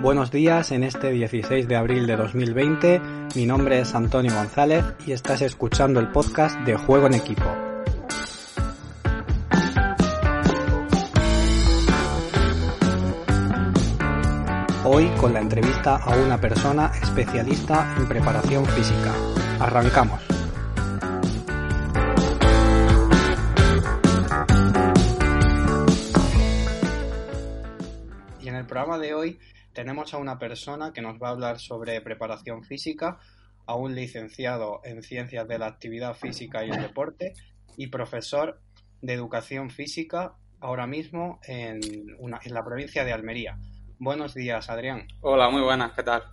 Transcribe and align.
Buenos 0.00 0.30
días 0.30 0.70
en 0.70 0.84
este 0.84 1.10
16 1.10 1.66
de 1.66 1.74
abril 1.74 2.06
de 2.06 2.14
2020. 2.14 3.02
Mi 3.34 3.46
nombre 3.46 3.80
es 3.80 3.96
Antonio 3.96 4.32
González 4.32 4.84
y 5.04 5.10
estás 5.10 5.42
escuchando 5.42 5.98
el 5.98 6.06
podcast 6.12 6.56
de 6.60 6.76
Juego 6.76 7.08
en 7.08 7.14
Equipo. 7.14 7.42
Hoy 14.84 15.08
con 15.20 15.32
la 15.32 15.40
entrevista 15.40 15.96
a 15.96 16.16
una 16.16 16.40
persona 16.40 16.92
especialista 17.02 17.96
en 17.98 18.06
preparación 18.06 18.66
física. 18.66 19.12
Arrancamos. 19.58 20.22
Y 28.40 28.48
en 28.48 28.54
el 28.54 28.64
programa 28.64 28.96
de 28.98 29.12
hoy 29.12 29.38
tenemos 29.78 30.12
a 30.12 30.18
una 30.18 30.40
persona 30.40 30.92
que 30.92 31.00
nos 31.00 31.22
va 31.22 31.28
a 31.28 31.30
hablar 31.30 31.60
sobre 31.60 32.00
preparación 32.00 32.64
física, 32.64 33.20
a 33.64 33.76
un 33.76 33.94
licenciado 33.94 34.80
en 34.82 35.04
ciencias 35.04 35.46
de 35.46 35.56
la 35.56 35.68
actividad 35.68 36.14
física 36.14 36.64
y 36.64 36.70
el 36.70 36.82
deporte 36.82 37.34
y 37.76 37.86
profesor 37.86 38.60
de 39.02 39.12
educación 39.12 39.70
física 39.70 40.34
ahora 40.58 40.88
mismo 40.88 41.38
en, 41.46 41.78
una, 42.18 42.40
en 42.44 42.54
la 42.54 42.64
provincia 42.64 43.04
de 43.04 43.12
Almería. 43.12 43.56
Buenos 44.00 44.34
días, 44.34 44.68
Adrián. 44.68 45.06
Hola, 45.20 45.48
muy 45.48 45.62
buenas, 45.62 45.92
¿qué 45.92 46.02
tal? 46.02 46.24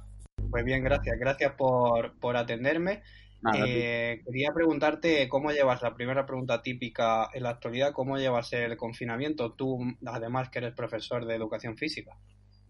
Pues 0.50 0.66
bien, 0.66 0.84
gracias. 0.84 1.16
Gracias 1.20 1.54
por, 1.54 2.18
por 2.18 2.38
atenderme. 2.38 3.04
Nada, 3.44 3.64
Eh, 3.68 4.24
quería 4.26 4.54
preguntarte 4.56 5.30
cómo 5.30 5.52
llevas 5.52 5.84
la 5.84 5.94
primera 5.94 6.26
pregunta 6.26 6.64
típica 6.64 7.30
en 7.32 7.44
la 7.44 7.52
actualidad, 7.52 7.94
cómo 7.94 8.18
llevas 8.18 8.52
el 8.54 8.76
confinamiento, 8.76 9.54
tú 9.54 9.78
además 10.08 10.50
que 10.50 10.58
eres 10.58 10.74
profesor 10.74 11.28
de 11.28 11.36
educación 11.36 11.78
física. 11.78 12.18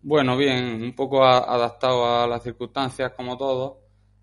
Bueno, 0.07 0.37
bien, 0.37 0.83
un 0.83 0.93
poco 0.93 1.25
adaptado 1.25 2.05
a 2.05 2.27
las 2.27 2.43
circunstancias 2.43 3.13
como 3.17 3.35
todos. 3.37 3.77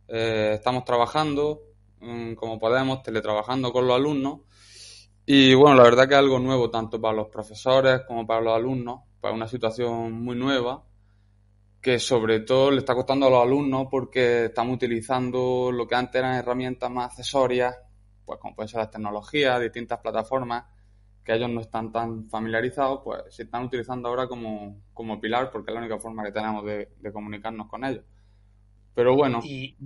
Eh, 0.06 0.52
estamos 0.54 0.84
trabajando 0.84 1.60
mm, 1.98 2.34
como 2.34 2.56
podemos, 2.60 3.02
teletrabajando 3.02 3.72
con 3.72 3.88
los 3.88 3.96
alumnos. 3.96 4.42
Y 5.26 5.54
bueno, 5.54 5.74
la 5.74 5.82
verdad 5.82 6.06
que 6.06 6.14
es 6.14 6.20
algo 6.20 6.38
nuevo 6.38 6.70
tanto 6.70 7.00
para 7.00 7.16
los 7.16 7.26
profesores 7.30 8.02
como 8.06 8.24
para 8.24 8.40
los 8.40 8.54
alumnos, 8.54 9.00
pues 9.20 9.34
una 9.34 9.48
situación 9.48 10.12
muy 10.12 10.36
nueva 10.36 10.84
que 11.80 11.98
sobre 11.98 12.38
todo 12.40 12.70
le 12.70 12.78
está 12.78 12.94
costando 12.94 13.26
a 13.26 13.30
los 13.30 13.42
alumnos 13.42 13.88
porque 13.90 14.44
estamos 14.44 14.76
utilizando 14.76 15.72
lo 15.72 15.88
que 15.88 15.96
antes 15.96 16.14
eran 16.20 16.36
herramientas 16.36 16.92
más 16.92 17.06
accesorias, 17.10 17.76
pues 18.24 18.38
como 18.38 18.54
pueden 18.54 18.68
ser 18.68 18.78
las 18.82 18.90
tecnologías, 18.92 19.60
distintas 19.60 19.98
plataformas, 19.98 20.64
que 21.24 21.34
ellos 21.34 21.50
no 21.50 21.60
están 21.60 21.92
tan 21.92 22.28
familiarizados, 22.28 23.00
pues 23.04 23.22
se 23.34 23.44
están 23.44 23.64
utilizando 23.64 24.08
ahora 24.08 24.26
como, 24.28 24.82
como 24.94 25.20
pilar 25.20 25.50
porque 25.50 25.70
es 25.70 25.74
la 25.74 25.80
única 25.80 25.98
forma 25.98 26.24
que 26.24 26.32
tenemos 26.32 26.64
de, 26.64 26.90
de 27.00 27.12
comunicarnos 27.12 27.68
con 27.68 27.84
ellos. 27.84 28.04
Pero 28.94 29.14
bueno, 29.16 29.50
Y, 29.50 29.76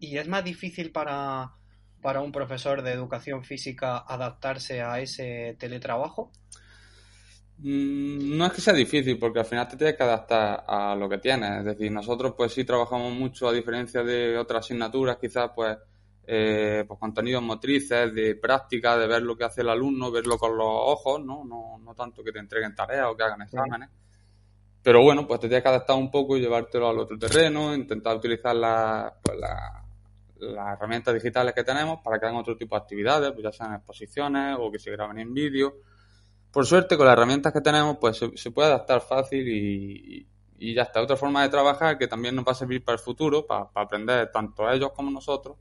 y 0.00 0.16
es, 0.18 0.26
más 0.28 0.44
difícil 0.44 0.90
para, 0.92 1.52
para 2.00 2.20
un 2.22 2.32
profesor 2.32 2.82
de 2.82 2.92
educación 2.92 3.44
física 3.44 3.98
adaptarse 3.98 4.82
a 4.82 5.00
ese 5.00 5.56
teletrabajo. 5.58 6.32
Mm, 7.58 8.36
No 8.36 8.46
es 8.46 8.52
que 8.52 8.60
sea 8.60 8.74
difícil, 8.74 9.18
porque 9.18 9.40
al 9.40 9.44
final 9.46 9.68
te 9.68 9.76
tienes 9.76 9.96
que 9.96 10.02
adaptar 10.02 10.64
a 10.66 10.94
lo 10.96 11.08
que 11.08 11.18
tienes. 11.18 11.58
Es 11.60 11.64
decir, 11.64 11.90
nosotros 11.92 12.34
pues 12.36 12.52
sí 12.52 12.64
trabajamos 12.64 13.12
mucho, 13.12 13.48
a 13.48 13.52
diferencia 13.52 14.02
de 14.02 14.38
otras 14.38 14.64
asignaturas, 14.64 15.18
quizás 15.18 15.50
pues, 15.54 15.76
eh, 16.30 16.84
pues 16.86 17.00
contenidos 17.00 17.42
motrices, 17.42 18.14
de 18.14 18.34
práctica, 18.34 18.98
de 18.98 19.06
ver 19.06 19.22
lo 19.22 19.34
que 19.34 19.44
hace 19.44 19.62
el 19.62 19.70
alumno, 19.70 20.10
verlo 20.10 20.36
con 20.36 20.58
los 20.58 20.66
ojos, 20.68 21.24
¿no? 21.24 21.42
No, 21.44 21.78
no 21.78 21.94
tanto 21.94 22.22
que 22.22 22.32
te 22.32 22.38
entreguen 22.38 22.74
tareas 22.74 23.06
o 23.10 23.16
que 23.16 23.22
hagan 23.22 23.40
exámenes. 23.42 23.88
Pero 24.82 25.02
bueno, 25.02 25.26
pues 25.26 25.40
te 25.40 25.48
tienes 25.48 25.62
que 25.62 25.68
adaptar 25.70 25.96
un 25.96 26.10
poco 26.10 26.36
y 26.36 26.40
llevártelo 26.40 26.88
al 26.88 26.98
otro 26.98 27.18
terreno, 27.18 27.74
intentar 27.74 28.16
utilizar 28.16 28.54
la- 28.54 29.12
pues, 29.22 29.38
la- 29.38 29.84
las 30.40 30.76
herramientas 30.78 31.14
digitales 31.14 31.54
que 31.54 31.64
tenemos 31.64 32.00
para 32.04 32.18
que 32.20 32.26
hagan 32.26 32.38
otro 32.38 32.56
tipo 32.56 32.76
de 32.76 32.82
actividades, 32.82 33.32
pues 33.32 33.42
ya 33.44 33.52
sean 33.52 33.74
exposiciones 33.74 34.56
o 34.60 34.70
que 34.70 34.78
se 34.78 34.90
graben 34.90 35.18
en 35.18 35.32
vídeo. 35.32 35.76
Por 36.52 36.66
suerte, 36.66 36.96
con 36.98 37.06
las 37.06 37.14
herramientas 37.14 37.52
que 37.54 37.60
tenemos, 37.62 37.96
pues 37.98 38.18
se, 38.18 38.36
se 38.36 38.50
puede 38.50 38.68
adaptar 38.68 39.00
fácil 39.00 39.48
y, 39.48 40.26
y 40.58 40.74
ya 40.74 40.82
está. 40.82 41.00
Otra 41.02 41.16
forma 41.16 41.42
de 41.42 41.48
trabajar 41.48 41.96
que 41.98 42.06
también 42.06 42.34
nos 42.36 42.44
va 42.46 42.52
a 42.52 42.54
servir 42.54 42.84
para 42.84 42.94
el 42.96 43.00
futuro, 43.02 43.46
para, 43.46 43.68
para 43.70 43.86
aprender 43.86 44.30
tanto 44.30 44.70
ellos 44.70 44.92
como 44.94 45.10
nosotros, 45.10 45.56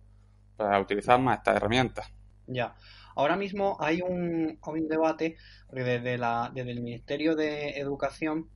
para 0.58 0.80
utilizar 0.80 1.20
más 1.20 1.38
estas 1.40 1.56
herramientas. 1.58 2.12
Ya. 2.48 2.76
Ahora 3.16 3.36
mismo 3.36 3.78
hay 3.80 4.02
un, 4.02 4.60
un 4.66 4.88
debate, 4.88 5.38
porque 5.68 5.84
desde 5.84 6.18
la, 6.18 6.52
desde 6.54 6.72
el 6.72 6.82
Ministerio 6.82 7.36
de 7.36 7.72
Educación 7.80 8.50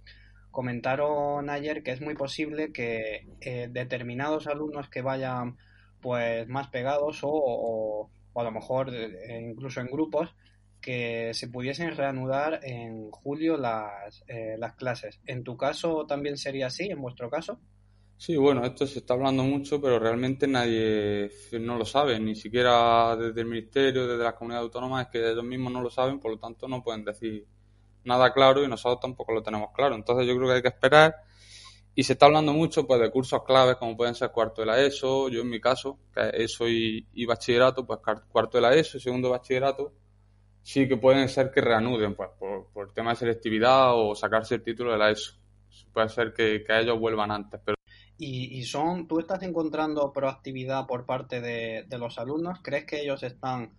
comentaron 0.51 1.49
ayer 1.49 1.81
que 1.83 1.91
es 1.91 2.01
muy 2.01 2.15
posible 2.15 2.71
que 2.71 3.27
eh, 3.41 3.69
determinados 3.71 4.47
alumnos 4.47 4.89
que 4.89 5.01
vayan 5.01 5.57
pues 6.01 6.47
más 6.47 6.67
pegados 6.67 7.23
o, 7.23 7.29
o- 7.31 8.09
o 8.33 8.39
a 8.41 8.43
lo 8.43 8.51
mejor 8.51 8.93
eh, 8.93 9.39
incluso 9.41 9.81
en 9.81 9.87
grupos 9.87 10.35
que 10.81 11.33
se 11.33 11.47
pudiesen 11.47 11.95
reanudar 11.95 12.59
en 12.63 13.11
julio 13.11 13.57
las, 13.57 14.23
eh, 14.27 14.55
las 14.57 14.73
clases. 14.75 15.21
¿En 15.25 15.43
tu 15.43 15.55
caso 15.57 16.05
también 16.07 16.37
sería 16.37 16.67
así? 16.67 16.85
¿En 16.89 17.01
vuestro 17.01 17.29
caso? 17.29 17.59
Sí, 18.21 18.37
bueno, 18.37 18.63
esto 18.63 18.85
se 18.85 18.99
está 18.99 19.15
hablando 19.15 19.41
mucho, 19.41 19.81
pero 19.81 19.97
realmente 19.97 20.47
nadie 20.47 21.31
no 21.59 21.75
lo 21.75 21.85
sabe, 21.85 22.19
ni 22.19 22.35
siquiera 22.35 23.15
desde 23.15 23.41
el 23.41 23.47
Ministerio, 23.47 24.05
desde 24.05 24.23
las 24.23 24.35
comunidades 24.35 24.65
autónomas, 24.67 25.07
es 25.07 25.11
que 25.11 25.31
ellos 25.31 25.43
mismos 25.43 25.73
no 25.73 25.81
lo 25.81 25.89
saben, 25.89 26.19
por 26.19 26.29
lo 26.31 26.37
tanto 26.37 26.67
no 26.67 26.83
pueden 26.83 27.03
decir 27.03 27.47
nada 28.03 28.31
claro 28.31 28.63
y 28.63 28.67
nosotros 28.67 28.99
tampoco 28.99 29.33
lo 29.33 29.41
tenemos 29.41 29.71
claro. 29.73 29.95
Entonces 29.95 30.27
yo 30.27 30.35
creo 30.35 30.47
que 30.49 30.53
hay 30.53 30.61
que 30.61 30.67
esperar 30.67 31.15
y 31.95 32.03
se 32.03 32.13
está 32.13 32.27
hablando 32.27 32.53
mucho 32.53 32.85
pues 32.85 33.01
de 33.01 33.09
cursos 33.09 33.43
claves 33.43 33.77
como 33.77 33.97
pueden 33.97 34.13
ser 34.13 34.29
cuarto 34.31 34.61
de 34.61 34.67
la 34.67 34.79
ESO, 34.79 35.29
yo 35.29 35.41
en 35.41 35.49
mi 35.49 35.59
caso, 35.59 35.97
que 36.13 36.21
es 36.21 36.51
ESO 36.53 36.69
y, 36.69 37.07
y 37.13 37.25
bachillerato, 37.25 37.87
pues 37.87 38.01
cuarto 38.29 38.59
de 38.59 38.61
la 38.61 38.75
ESO, 38.75 38.99
segundo 38.99 39.29
de 39.29 39.31
bachillerato, 39.31 39.93
sí 40.61 40.87
que 40.87 40.97
pueden 40.97 41.27
ser 41.27 41.49
que 41.49 41.61
reanuden 41.61 42.13
pues 42.15 42.29
por, 42.37 42.67
por 42.71 42.93
tema 42.93 43.11
de 43.11 43.15
selectividad 43.15 43.95
o 43.95 44.13
sacarse 44.13 44.55
el 44.55 44.61
título 44.63 44.91
de 44.91 44.99
la 44.99 45.09
ESO. 45.09 45.33
Puede 45.91 46.09
ser 46.09 46.33
que, 46.33 46.63
que 46.63 46.79
ellos 46.79 46.99
vuelvan 46.99 47.31
antes, 47.31 47.59
pero 47.65 47.80
Y, 48.23 48.59
y 48.59 48.63
son, 48.65 49.07
¿tú 49.07 49.19
estás 49.19 49.41
encontrando 49.41 50.13
proactividad 50.13 50.85
por 50.85 51.07
parte 51.07 51.41
de, 51.41 51.85
de 51.87 51.97
los 51.97 52.19
alumnos? 52.19 52.59
¿Crees 52.61 52.85
que 52.85 53.01
ellos 53.01 53.23
están 53.23 53.71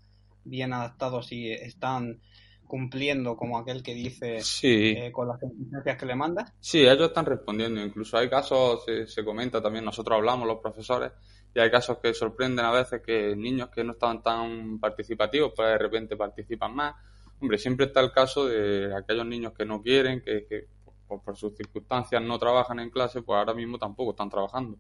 bien 0.43 0.73
adaptados 0.73 1.31
y 1.31 1.53
están 1.53 2.21
cumpliendo 2.67 3.37
como 3.37 3.57
aquel 3.57 3.85
que 3.85 3.95
dice 3.95 4.41
sí. 4.41 4.95
eh, 4.99 5.13
con 5.13 5.29
las 5.29 5.41
exigencias 5.41 5.97
que 5.97 6.07
le 6.07 6.17
mandas? 6.17 6.53
Sí, 6.59 6.81
ellos 6.81 7.07
están 7.11 7.25
respondiendo. 7.25 7.81
Incluso 7.81 8.19
hay 8.19 8.29
casos, 8.29 8.85
se, 8.85 9.07
se 9.07 9.25
comenta 9.25 9.63
también, 9.63 9.85
nosotros 9.85 10.17
hablamos 10.17 10.49
los 10.49 10.59
profesores, 10.59 11.13
y 11.55 11.61
hay 11.61 11.71
casos 11.71 11.99
que 11.99 12.13
sorprenden 12.13 12.65
a 12.65 12.73
veces 12.73 13.01
que 13.01 13.37
niños 13.37 13.69
que 13.69 13.85
no 13.85 13.93
estaban 13.93 14.25
tan 14.25 14.81
participativos, 14.81 15.53
pues 15.55 15.69
de 15.69 15.79
repente 15.79 16.17
participan 16.17 16.75
más. 16.75 16.97
Hombre, 17.41 17.59
siempre 17.59 17.87
está 17.87 18.01
el 18.01 18.11
caso 18.11 18.47
de 18.47 18.93
aquellos 18.93 19.27
niños 19.27 19.53
que 19.53 19.65
no 19.65 19.81
quieren, 19.81 20.21
que, 20.21 20.47
que 20.49 20.67
por, 21.21 21.37
sus 21.37 21.57
circunstancias 21.57 22.23
no 22.23 22.39
trabajan 22.39 22.79
en 22.81 22.91
clase, 22.91 23.23
pues 23.23 23.37
ahora 23.37 23.55
mismo 23.55 23.79
tampoco 23.79 24.13
están 24.13 24.31
trabajando. 24.31 24.79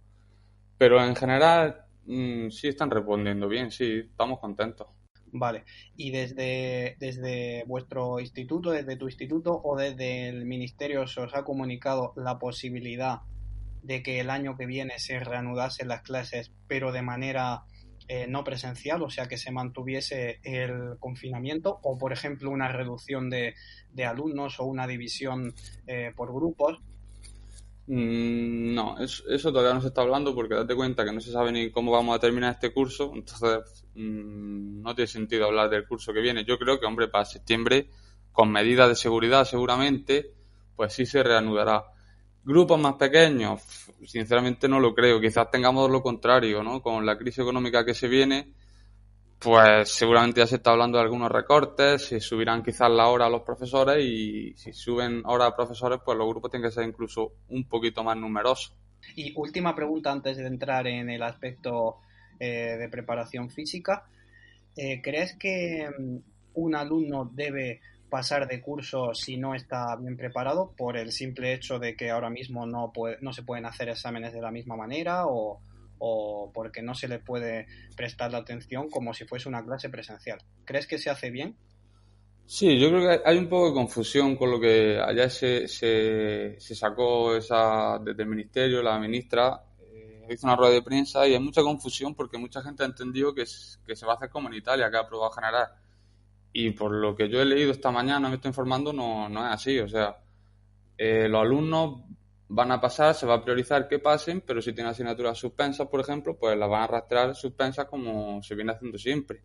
Pero 0.79 1.02
en 1.05 1.14
general 1.14 1.84
mm, 2.06 2.49
sí 2.50 2.69
están 2.69 2.90
respondiendo 2.90 3.49
bien, 3.49 3.70
sí, 3.70 4.00
estamos 4.11 4.38
contentos. 4.38 4.88
Vale. 5.32 5.64
¿Y 5.96 6.11
desde, 6.11 6.96
desde 6.99 7.64
vuestro 7.67 8.20
instituto, 8.20 8.70
desde 8.70 8.96
tu 8.96 9.06
instituto 9.06 9.61
o 9.64 9.76
desde 9.76 10.29
el 10.29 10.44
ministerio 10.44 11.06
se 11.06 11.23
os 11.23 11.34
ha 11.34 11.43
comunicado 11.43 12.12
la 12.17 12.38
posibilidad 12.38 13.20
de 13.82 14.02
que 14.02 14.20
el 14.20 14.31
año 14.31 14.56
que 14.56 14.67
viene 14.67 14.99
se 14.99 15.19
reanudasen 15.20 15.88
las 15.88 16.02
clases, 16.02 16.52
pero 16.69 16.93
de 16.93 17.02
manera 17.02 17.64
eh, 18.08 18.26
no 18.28 18.44
presencial, 18.44 19.02
o 19.02 19.10
sea, 19.10 19.26
que 19.26 19.37
se 19.37 19.50
mantuviese 19.50 20.40
el 20.43 20.99
confinamiento, 20.99 21.78
o 21.82 21.99
por 21.99 22.12
ejemplo 22.12 22.50
una 22.50 22.69
reducción 22.69 23.31
de, 23.31 23.54
alumnos 24.06 24.58
o 24.60 24.64
una 24.64 24.87
división 24.87 25.54
eh, 25.87 26.12
por 26.16 26.32
grupos? 26.32 26.78
Mm, 27.87 28.75
No, 28.75 28.96
eso, 28.99 29.52
todavía 29.52 29.75
no 29.75 29.81
se 29.81 29.88
está 29.88 30.02
hablando 30.02 30.34
porque 30.34 30.54
date 30.54 30.75
cuenta 30.75 31.04
que 31.04 31.12
no 31.12 31.20
se 31.20 31.32
sabe 31.32 31.52
ni 31.52 31.70
cómo 31.70 31.93
vamos 31.93 32.16
a 32.16 32.20
terminar 32.20 32.52
este 32.52 32.72
curso, 32.72 33.12
entonces 33.14 33.84
mm, 33.94 34.82
no 34.82 34.94
tiene 34.94 35.08
sentido 35.08 35.46
hablar 35.46 35.70
del 35.70 35.87
curso 35.87 36.12
que 36.12 36.20
viene. 36.20 36.44
Yo 36.44 36.58
creo 36.58 36.78
que, 36.81 36.87
hombre, 36.87 37.08
para 37.08 37.25
septiembre 37.25 37.88
con 38.32 38.50
medidas 38.50 38.88
de 38.88 38.96
seguridad 38.96 39.44
seguramente, 39.44 40.32
pues 40.76 40.94
sí 40.94 41.06
se 41.06 41.22
reanudará. 41.22 41.84
Grupos 42.44 42.81
más 42.81 42.94
pequeños, 42.94 43.62
sinceramente 44.05 44.69
no 44.69 44.81
lo 44.81 44.94
creo. 44.94 45.21
Quizás 45.21 45.50
tengamos 45.50 45.91
lo 45.91 46.03
contrario, 46.03 46.62
¿no? 46.62 46.83
Con 46.83 47.06
la 47.06 47.17
crisis 47.17 47.41
económica 47.41 47.85
que 47.85 47.94
se 47.94 48.09
viene, 48.09 48.53
pues 49.39 49.91
seguramente 49.91 50.41
ya 50.41 50.47
se 50.47 50.56
está 50.56 50.73
hablando 50.73 50.99
de 50.99 51.05
algunos 51.05 51.31
recortes, 51.31 52.05
se 52.05 52.21
subirán 52.21 52.62
quizás 52.62 52.91
la 52.91 53.09
hora 53.09 53.27
a 53.27 53.31
los 53.31 53.43
profesores 53.43 54.05
y 54.05 54.55
si 54.56 54.73
suben 54.73 55.23
hora 55.25 55.47
a 55.47 55.56
profesores, 55.56 56.00
pues 56.05 56.19
los 56.19 56.29
grupos 56.29 56.50
tienen 56.50 56.69
que 56.69 56.75
ser 56.75 56.85
incluso 56.85 57.33
un 57.49 57.65
poquito 57.65 58.03
más 58.03 58.17
numerosos. 58.17 58.75
Y 59.17 59.33
última 59.37 59.75
pregunta 59.75 60.11
antes 60.11 60.37
de 60.37 60.47
entrar 60.47 60.87
en 60.87 61.11
el 61.11 61.23
aspecto 61.23 61.99
eh, 62.38 62.77
de 62.79 62.88
preparación 62.88 63.50
física. 63.50 64.05
Eh, 64.77 65.00
¿Crees 65.03 65.37
que 65.37 65.88
mm, 65.97 66.17
un 66.55 66.75
alumno 66.75 67.31
debe 67.33 67.81
pasar 68.12 68.47
de 68.47 68.61
curso 68.61 69.14
si 69.14 69.38
no 69.38 69.55
está 69.55 69.97
bien 69.97 70.19
preparado 70.19 70.75
por 70.76 70.99
el 70.99 71.12
simple 71.12 71.55
hecho 71.55 71.79
de 71.79 71.97
que 71.97 72.11
ahora 72.11 72.29
mismo 72.29 72.67
no, 72.67 72.93
no 73.23 73.32
se 73.32 73.43
pueden 73.43 73.64
hacer 73.64 73.88
exámenes 73.88 74.35
de 74.35 74.43
la 74.43 74.50
misma 74.50 74.76
manera 74.76 75.23
o, 75.26 75.62
porque 76.53 76.82
no 76.82 76.94
se 76.94 77.09
le 77.09 77.20
puede 77.20 77.67
prestar 77.97 78.31
la 78.31 78.38
atención 78.38 78.91
como 78.91 79.14
si 79.14 79.25
fuese 79.25 79.49
una 79.49 79.64
clase 79.64 79.88
presencial. 79.88 80.43
¿Crees 80.67 80.87
que 80.87 80.99
se 80.99 81.09
hace 81.09 81.31
bien? 81.31 81.56
Sí, 82.44 82.79
yo 82.79 82.91
creo 82.91 83.00
que 83.00 83.23
hay 83.25 83.38
un 83.38 83.49
poco 83.49 83.69
de 83.69 83.75
confusión 83.76 84.37
con 84.37 84.50
lo 84.50 84.61
que 84.61 85.00
allá 85.00 85.31
se, 85.31 85.67
se, 85.67 86.59
sacó 86.59 87.35
esa 87.35 87.99
desde 87.99 88.25
el 88.25 88.29
ministerio, 88.29 88.82
la 88.82 88.99
ministra 88.99 89.62
eh, 89.91 90.26
hizo 90.29 90.47
una 90.47 90.56
rueda 90.56 90.75
de 90.75 90.82
prensa 90.82 91.26
y 91.26 91.32
hay 91.32 91.41
mucha 91.41 91.62
confusión 91.62 92.14
porque 92.14 92.37
mucha 92.37 92.61
gente 92.61 92.82
ha 92.82 92.87
entendido 92.87 93.35
que, 93.35 93.44
que 93.87 93.97
se 93.97 94.05
va 94.05 94.12
a 94.12 94.17
hacer 94.17 94.29
como 94.29 94.49
en 94.49 94.55
Italia, 94.56 94.91
que 94.91 94.99
ha 94.99 95.00
aprobado 95.00 95.31
general 95.31 95.67
y 96.52 96.70
por 96.70 96.93
lo 96.93 97.16
que 97.16 97.28
yo 97.28 97.40
he 97.40 97.44
leído 97.44 97.72
esta 97.72 97.90
mañana, 97.90 98.28
me 98.28 98.37
estoy 98.37 98.50
informando, 98.50 98.93
no, 98.93 99.28
no 99.28 99.46
es 99.46 99.54
así. 99.54 99.78
O 99.78 99.88
sea, 99.88 100.16
eh, 100.99 101.28
los 101.28 101.40
alumnos 101.40 102.02
van 102.49 102.70
a 102.70 102.81
pasar, 102.81 103.14
se 103.14 103.26
va 103.26 103.37
a 103.37 103.43
priorizar 103.43 103.88
que 103.88 103.99
pasen, 103.99 104.43
pero 104.43 104.60
si 104.60 104.75
tienen 104.75 104.90
asignaturas 104.90 105.38
suspensas, 105.38 105.88
por 105.88 106.00
ejemplo, 106.00 106.37
pues 106.38 106.56
las 106.58 106.69
van 106.69 106.82
a 106.82 106.84
arrastrar 106.84 107.34
suspensas 107.34 107.87
como 107.87 108.43
se 108.43 108.54
viene 108.54 108.72
haciendo 108.72 108.99
siempre. 108.99 109.43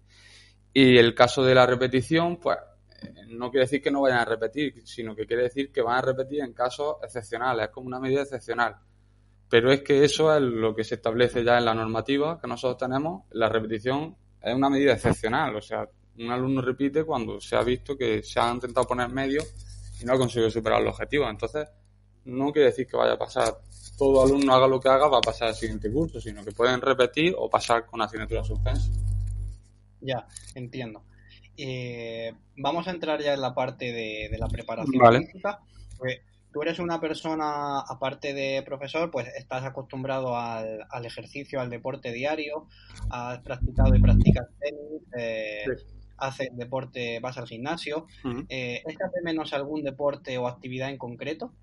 Y 0.73 0.97
el 0.97 1.15
caso 1.15 1.43
de 1.43 1.55
la 1.55 1.65
repetición, 1.65 2.37
pues 2.37 2.57
no 3.29 3.49
quiere 3.49 3.65
decir 3.65 3.81
que 3.81 3.91
no 3.91 4.01
vayan 4.01 4.19
a 4.19 4.25
repetir, 4.25 4.85
sino 4.85 5.15
que 5.15 5.25
quiere 5.25 5.43
decir 5.43 5.71
que 5.71 5.81
van 5.81 5.99
a 5.99 6.01
repetir 6.01 6.41
en 6.41 6.53
casos 6.53 6.97
excepcionales, 7.01 7.67
es 7.67 7.71
como 7.71 7.87
una 7.87 7.99
medida 7.99 8.23
excepcional. 8.23 8.75
Pero 9.49 9.71
es 9.71 9.81
que 9.81 10.03
eso 10.03 10.35
es 10.35 10.41
lo 10.41 10.75
que 10.75 10.83
se 10.83 10.95
establece 10.95 11.43
ya 11.43 11.57
en 11.57 11.65
la 11.65 11.73
normativa 11.73 12.39
que 12.41 12.47
nosotros 12.47 12.77
tenemos, 12.77 13.23
la 13.31 13.47
repetición 13.47 14.17
es 14.41 14.53
una 14.53 14.69
medida 14.69 14.93
excepcional, 14.93 15.55
o 15.55 15.61
sea, 15.61 15.87
un 16.19 16.31
alumno 16.31 16.61
repite 16.61 17.03
cuando 17.03 17.39
se 17.39 17.55
ha 17.55 17.63
visto 17.63 17.97
que 17.97 18.23
se 18.23 18.39
ha 18.39 18.51
intentado 18.51 18.87
poner 18.87 19.09
medio 19.09 19.41
y 20.01 20.05
no 20.05 20.13
ha 20.13 20.17
conseguido 20.17 20.49
superar 20.49 20.81
el 20.81 20.87
objetivo. 20.87 21.29
Entonces, 21.29 21.67
no 22.25 22.51
quiere 22.51 22.69
decir 22.69 22.87
que 22.87 22.97
vaya 22.97 23.13
a 23.13 23.17
pasar, 23.17 23.57
todo 23.97 24.23
alumno 24.23 24.53
haga 24.53 24.67
lo 24.67 24.79
que 24.79 24.89
haga, 24.89 25.07
va 25.07 25.19
a 25.19 25.21
pasar 25.21 25.49
al 25.49 25.55
siguiente 25.55 25.91
curso, 25.91 26.19
sino 26.19 26.43
que 26.43 26.51
pueden 26.51 26.81
repetir 26.81 27.33
o 27.37 27.49
pasar 27.49 27.85
con 27.85 28.01
asignatura 28.01 28.43
suspensa. 28.43 28.89
Ya, 30.01 30.27
entiendo. 30.55 31.03
Eh, 31.57 32.33
vamos 32.57 32.87
a 32.87 32.91
entrar 32.91 33.21
ya 33.21 33.33
en 33.33 33.41
la 33.41 33.53
parte 33.53 33.91
de, 33.91 34.35
la 34.37 34.47
preparación 34.47 35.23
física. 35.23 35.59
Pues, 35.97 36.19
tú 36.51 36.61
eres 36.61 36.79
una 36.79 36.99
persona, 36.99 37.79
aparte 37.79 38.33
de 38.33 38.61
profesor, 38.63 39.09
pues 39.09 39.27
estás 39.35 39.63
acostumbrado 39.63 40.35
al, 40.35 41.05
ejercicio, 41.05 41.59
al 41.59 41.69
deporte 41.69 42.11
diario, 42.11 42.67
has 43.09 43.39
practicado 43.39 43.95
y 43.95 44.01
practicas 44.01 44.47
tenis, 44.59 45.01
eh, 45.17 45.65
haces 46.17 46.49
deporte, 46.53 47.19
vas 47.19 47.37
al 47.37 47.47
gimnasio. 47.47 48.07
Eh, 48.49 48.81
¿Es 48.85 48.97
que 48.97 49.03
hace 49.03 49.21
menos 49.23 49.53
algún 49.53 49.83
deporte 49.83 50.37
o 50.37 50.47
actividad 50.47 50.89
en 50.89 50.97
concreto? 50.97 51.53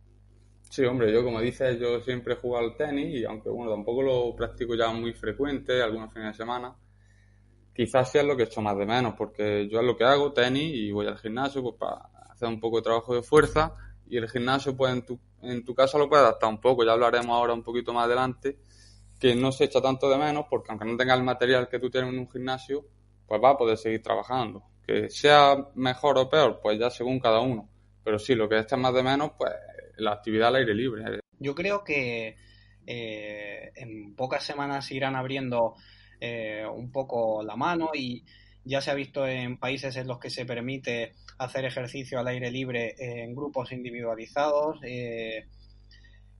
Sí, 0.74 0.84
hombre, 0.84 1.12
yo 1.12 1.22
como 1.22 1.40
dices, 1.40 1.78
yo 1.78 2.00
siempre 2.00 2.34
he 2.34 2.36
jugado 2.36 2.66
al 2.66 2.76
tenis 2.76 3.20
y 3.20 3.24
aunque 3.24 3.48
bueno, 3.48 3.70
tampoco 3.70 4.02
lo 4.02 4.34
practico 4.34 4.74
ya 4.74 4.90
muy 4.90 5.12
frecuente, 5.12 5.80
algunos 5.80 6.12
fines 6.12 6.32
de 6.32 6.34
semana, 6.34 6.74
quizás 7.72 8.10
sea 8.10 8.22
lo 8.24 8.36
que 8.36 8.42
he 8.42 8.46
hecho 8.46 8.60
más 8.60 8.76
de 8.76 8.86
menos, 8.86 9.14
porque 9.16 9.68
yo 9.68 9.78
es 9.78 9.86
lo 9.86 9.96
que 9.96 10.04
hago, 10.04 10.32
tenis, 10.32 10.74
y 10.74 10.90
voy 10.90 11.06
al 11.06 11.18
gimnasio 11.18 11.62
pues 11.62 11.76
para 11.78 12.10
hacer 12.28 12.48
un 12.48 12.58
poco 12.58 12.78
de 12.78 12.82
trabajo 12.82 13.14
de 13.14 13.22
fuerza 13.22 13.74
y 14.08 14.16
el 14.16 14.28
gimnasio 14.28 14.76
pues 14.76 14.92
en 14.92 15.06
tu, 15.06 15.20
en 15.42 15.64
tu 15.64 15.74
casa 15.74 15.96
lo 15.96 16.08
puedes 16.08 16.24
adaptar 16.24 16.50
un 16.50 16.60
poco, 16.60 16.84
ya 16.84 16.92
hablaremos 16.92 17.30
ahora 17.36 17.54
un 17.54 17.62
poquito 17.62 17.92
más 17.92 18.06
adelante, 18.06 18.58
que 19.20 19.36
no 19.36 19.52
se 19.52 19.64
echa 19.64 19.80
tanto 19.80 20.10
de 20.10 20.18
menos 20.18 20.46
porque 20.50 20.72
aunque 20.72 20.86
no 20.86 20.96
tenga 20.96 21.14
el 21.14 21.22
material 21.22 21.68
que 21.68 21.78
tú 21.78 21.88
tienes 21.88 22.12
en 22.12 22.18
un 22.18 22.28
gimnasio, 22.28 22.84
pues 23.26 23.40
va 23.42 23.50
a 23.50 23.56
poder 23.56 23.76
seguir 23.76 24.02
trabajando. 24.02 24.62
Que 24.86 25.08
sea 25.08 25.56
mejor 25.74 26.18
o 26.18 26.28
peor, 26.28 26.60
pues 26.62 26.78
ya 26.78 26.90
según 26.90 27.18
cada 27.18 27.40
uno. 27.40 27.68
Pero 28.04 28.18
sí, 28.18 28.34
lo 28.34 28.48
que 28.48 28.58
está 28.58 28.76
más 28.76 28.94
de 28.94 29.02
menos, 29.02 29.32
pues 29.38 29.52
la 29.96 30.12
actividad 30.12 30.48
al 30.48 30.56
aire 30.56 30.74
libre. 30.74 31.20
Yo 31.38 31.54
creo 31.54 31.82
que 31.82 32.36
eh, 32.86 33.72
en 33.74 34.14
pocas 34.14 34.44
semanas 34.44 34.90
irán 34.90 35.16
abriendo 35.16 35.74
eh, 36.20 36.64
un 36.66 36.90
poco 36.92 37.42
la 37.42 37.56
mano 37.56 37.90
y 37.94 38.24
ya 38.64 38.80
se 38.80 38.90
ha 38.90 38.94
visto 38.94 39.26
en 39.26 39.58
países 39.58 39.96
en 39.96 40.06
los 40.06 40.18
que 40.18 40.30
se 40.30 40.44
permite 40.44 41.12
hacer 41.38 41.64
ejercicio 41.64 42.18
al 42.18 42.28
aire 42.28 42.50
libre 42.50 42.94
en 42.98 43.34
grupos 43.34 43.72
individualizados 43.72 44.78
eh, 44.84 45.46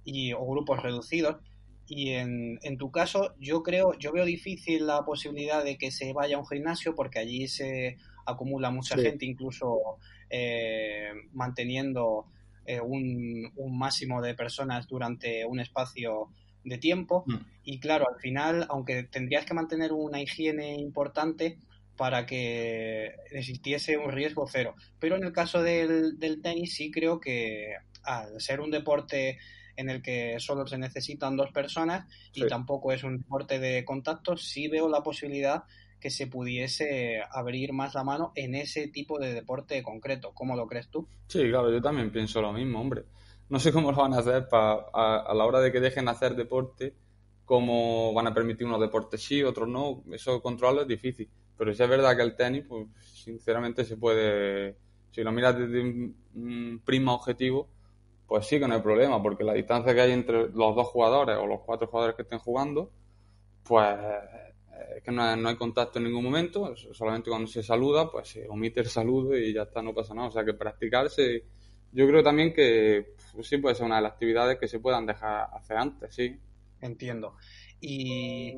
y, 0.05 0.33
o 0.33 0.45
grupos 0.47 0.83
reducidos 0.83 1.37
y 1.87 2.11
en, 2.11 2.59
en, 2.63 2.79
tu 2.79 2.91
caso, 2.91 3.35
yo 3.39 3.63
creo, 3.63 3.99
yo 3.99 4.13
veo 4.13 4.25
difícil 4.25 4.87
la 4.87 5.05
posibilidad 5.05 5.63
de 5.63 5.77
que 5.77 5.91
se 5.91 6.13
vaya 6.13 6.37
a 6.37 6.39
un 6.41 6.47
gimnasio 6.47 6.95
porque 6.95 7.19
allí 7.19 7.47
se 7.47 7.99
acumula 8.27 8.71
mucha 8.71 8.97
gente, 8.97 9.27
incluso 9.27 9.99
eh, 10.31 11.11
manteniendo 11.33 12.27
eh, 12.65 12.81
un, 12.81 13.53
un, 13.57 13.79
máximo 13.79 14.23
de 14.23 14.35
personas 14.35 14.87
durante 14.87 15.45
un 15.45 15.61
espacio 15.61 16.31
de 16.65 16.79
tiempo. 16.79 17.25
Mm. 17.27 17.37
Y 17.65 17.81
claro, 17.81 18.07
al 18.09 18.19
final, 18.21 18.67
aunque 18.71 19.03
tendrías 19.03 19.45
que 19.45 19.55
mantener 19.55 19.93
una 19.93 20.23
higiene 20.23 20.77
importante 20.77 21.59
para 21.97 22.27
que 22.27 23.15
existiese 23.31 23.99
un 23.99 24.11
riesgo 24.11 24.47
cero. 24.49 24.75
Pero 24.99 25.17
en 25.17 25.25
el 25.25 25.33
caso 25.33 25.63
del, 25.63 26.19
del 26.19 26.41
tenis 26.41 26.75
sí 26.75 26.91
creo 26.91 27.21
que 27.21 27.75
al 28.03 28.41
ser 28.41 28.61
un 28.61 28.71
deporte 28.71 29.39
en 29.77 29.91
el 29.91 30.03
que 30.03 30.39
solo 30.39 30.67
se 30.67 30.79
necesitan 30.79 31.37
dos 31.37 31.51
personas 31.53 32.07
y 32.33 32.47
tampoco 32.47 32.93
es 32.93 33.05
un 33.05 33.19
deporte 33.19 33.59
de 33.59 33.85
contacto, 33.85 34.37
sí 34.37 34.69
veo 34.69 34.89
la 34.89 35.03
posibilidad 35.03 35.65
que 36.05 36.11
se 36.11 36.27
pudiese 36.27 37.23
abrir 37.31 37.73
más 37.73 37.95
la 37.95 38.05
mano 38.05 38.33
en 38.35 38.55
ese 38.55 38.89
tipo 38.89 39.19
de 39.19 39.33
deporte 39.33 39.83
concreto. 39.83 40.33
¿Cómo 40.35 40.55
lo 40.55 40.67
crees 40.67 40.91
tú? 40.91 41.09
Sí, 41.29 41.49
claro, 41.49 41.71
yo 41.71 41.81
también 41.81 42.13
pienso 42.13 42.43
lo 42.43 42.53
mismo, 42.53 42.79
hombre. 42.79 43.05
No 43.49 43.59
sé 43.59 43.73
cómo 43.73 43.91
lo 43.91 43.97
van 43.97 44.13
a 44.13 44.19
hacer 44.19 44.47
para 44.49 44.85
a, 44.93 45.33
la 45.35 45.45
hora 45.47 45.61
de 45.61 45.73
que 45.73 45.81
dejen 45.81 46.09
hacer 46.09 46.35
deporte, 46.35 46.95
cómo 47.47 48.13
van 48.13 48.27
a 48.27 48.35
permitir 48.35 48.67
unos 48.67 48.81
deportes 48.81 49.23
sí, 49.23 49.43
otros 49.43 49.67
no. 49.67 50.05
Eso 50.13 50.43
controlarlo 50.43 50.83
es 50.83 50.89
difícil. 50.89 51.29
Pero 51.57 51.73
si 51.73 51.83
es 51.83 51.89
verdad 51.89 52.15
que 52.15 52.23
el 52.23 52.37
tenis, 52.37 52.65
pues 52.69 52.87
sinceramente 53.01 53.85
se 53.85 53.97
puede, 53.97 54.77
si 55.11 55.23
lo 55.23 55.33
miras 55.33 55.59
desde 55.59 55.81
un 55.81 56.83
prisma 56.85 57.15
objetivo, 57.15 57.71
pues 58.27 58.47
sí 58.47 58.59
que 58.59 58.67
no 58.67 58.75
hay 58.75 58.81
problema, 58.81 59.23
porque 59.23 59.45
la 59.45 59.55
distancia 59.55 59.95
que 59.95 60.01
hay 60.01 60.13
entre 60.13 60.49
los 60.49 60.75
dos 60.75 60.87
jugadores 60.89 61.37
o 61.37 61.47
los 61.47 61.61
cuatro 61.61 61.87
jugadores 61.89 62.17
que 62.17 62.23
estén 62.23 62.39
jugando, 62.39 62.91
pues 63.63 63.97
es 64.97 65.03
que 65.03 65.11
no 65.11 65.23
hay, 65.23 65.57
contacto 65.57 65.99
en 65.99 66.05
ningún 66.05 66.25
momento, 66.25 66.75
solamente 66.93 67.31
cuando 67.31 67.47
se 67.47 67.63
saluda, 67.63 68.11
pues 68.11 68.29
se 68.29 68.49
omite 68.49 68.81
el 68.81 68.89
saludo 68.89 69.37
y 69.37 69.53
ya 69.53 69.63
está, 69.63 69.83
no 69.83 69.95
pasa 69.95 70.15
nada. 70.15 70.29
O 70.29 70.31
sea 70.31 70.45
que 70.45 70.55
practicarse, 70.55 71.45
yo 71.93 72.07
creo 72.07 72.23
también 72.23 72.53
que 72.53 73.15
pues 73.33 73.47
sí 73.47 73.59
puede 73.59 73.75
ser 73.75 73.87
una 73.87 73.97
de 73.97 74.03
las 74.03 74.13
actividades 74.13 74.59
que 74.59 74.69
se 74.69 74.81
puedan 74.81 75.07
dejar 75.07 75.49
hacer 75.53 75.77
antes, 75.77 76.15
sí. 76.15 76.39
Entiendo. 76.81 77.37
Y 77.81 78.55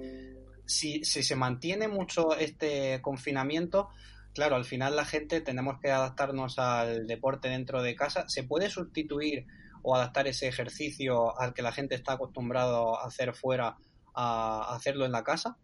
si, 0.64 1.04
si 1.04 1.22
se 1.22 1.36
mantiene 1.36 1.88
mucho 1.88 2.36
este 2.36 3.00
confinamiento, 3.00 3.88
claro, 4.36 4.54
al 4.54 4.66
final 4.66 4.94
la 4.94 5.06
gente 5.06 5.40
tenemos 5.40 5.80
que 5.80 5.90
adaptarnos 5.90 6.58
al 6.58 7.06
deporte 7.06 7.48
dentro 7.48 7.82
de 7.82 7.96
casa. 7.96 8.28
¿Se 8.28 8.44
puede 8.44 8.68
sustituir 8.68 9.46
o 9.82 9.96
adaptar 9.96 10.28
ese 10.28 10.46
ejercicio 10.46 11.36
al 11.40 11.54
que 11.54 11.62
la 11.62 11.72
gente 11.72 11.94
está 11.94 12.12
acostumbrado 12.12 12.98
a 12.98 13.06
hacer 13.06 13.34
fuera 13.34 13.76
a 14.14 14.74
hacerlo 14.74 15.06
en 15.06 15.12
la 15.12 15.24
casa? 15.24 15.56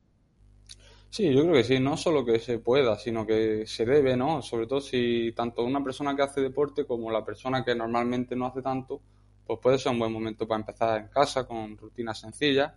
Sí, 1.10 1.34
yo 1.34 1.42
creo 1.42 1.52
que 1.52 1.64
sí, 1.64 1.78
no 1.78 1.98
solo 1.98 2.24
que 2.24 2.38
se 2.38 2.58
pueda, 2.58 2.98
sino 2.98 3.26
que 3.26 3.66
se 3.66 3.84
debe, 3.84 4.16
¿no? 4.16 4.40
Sobre 4.40 4.66
todo 4.66 4.80
si 4.80 5.32
tanto 5.36 5.62
una 5.64 5.84
persona 5.84 6.16
que 6.16 6.22
hace 6.22 6.40
deporte 6.40 6.86
como 6.86 7.10
la 7.10 7.24
persona 7.24 7.62
que 7.62 7.74
normalmente 7.74 8.34
no 8.34 8.46
hace 8.46 8.62
tanto, 8.62 9.02
pues 9.46 9.58
puede 9.62 9.78
ser 9.78 9.92
un 9.92 9.98
buen 9.98 10.12
momento 10.12 10.48
para 10.48 10.60
empezar 10.60 10.98
en 10.98 11.08
casa 11.08 11.46
con 11.46 11.76
rutinas 11.76 12.18
sencillas 12.18 12.72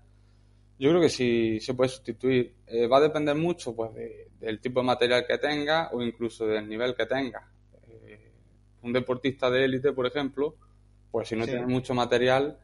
yo 0.77 0.89
creo 0.89 1.01
que 1.01 1.09
sí 1.09 1.59
se 1.59 1.73
puede 1.73 1.89
sustituir. 1.89 2.55
Eh, 2.67 2.87
va 2.87 2.97
a 2.97 3.01
depender 3.01 3.35
mucho 3.35 3.75
pues, 3.75 3.91
del 4.39 4.59
tipo 4.59 4.81
de 4.81 4.85
material 4.85 5.25
que 5.25 5.37
tenga 5.37 5.89
o 5.93 6.01
incluso 6.01 6.45
del 6.45 6.67
nivel 6.67 6.95
que 6.95 7.05
tenga. 7.05 7.49
Eh, 7.87 8.31
un 8.81 8.91
deportista 8.91 9.49
de 9.49 9.65
élite, 9.65 9.93
por 9.93 10.05
ejemplo, 10.05 10.55
pues 11.11 11.29
si 11.29 11.35
no 11.35 11.45
tiene 11.45 11.65
mucho 11.65 11.93
material, 11.93 12.59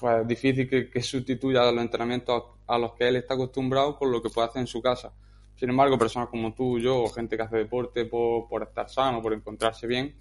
pues 0.00 0.22
es 0.22 0.28
difícil 0.28 0.68
que, 0.68 1.02
sustituya 1.02 1.70
los 1.70 1.82
entrenamientos 1.82 2.44
a, 2.66 2.78
los 2.78 2.92
que 2.94 3.08
él 3.08 3.16
está 3.16 3.34
acostumbrado 3.34 3.96
con 3.96 4.10
lo 4.10 4.22
que 4.22 4.30
puede 4.30 4.48
hacer 4.48 4.60
en 4.60 4.66
su 4.66 4.80
casa. 4.80 5.12
Sin 5.54 5.68
embargo, 5.68 5.98
personas 5.98 6.28
como 6.28 6.54
tú, 6.54 6.78
yo, 6.78 7.02
o 7.02 7.08
gente 7.08 7.36
que 7.36 7.42
hace 7.42 7.56
deporte 7.56 8.04
por, 8.06 8.48
por 8.48 8.62
estar 8.62 8.88
sano, 8.88 9.20
por 9.20 9.34
encontrarse 9.34 9.86
bien, 9.86 10.14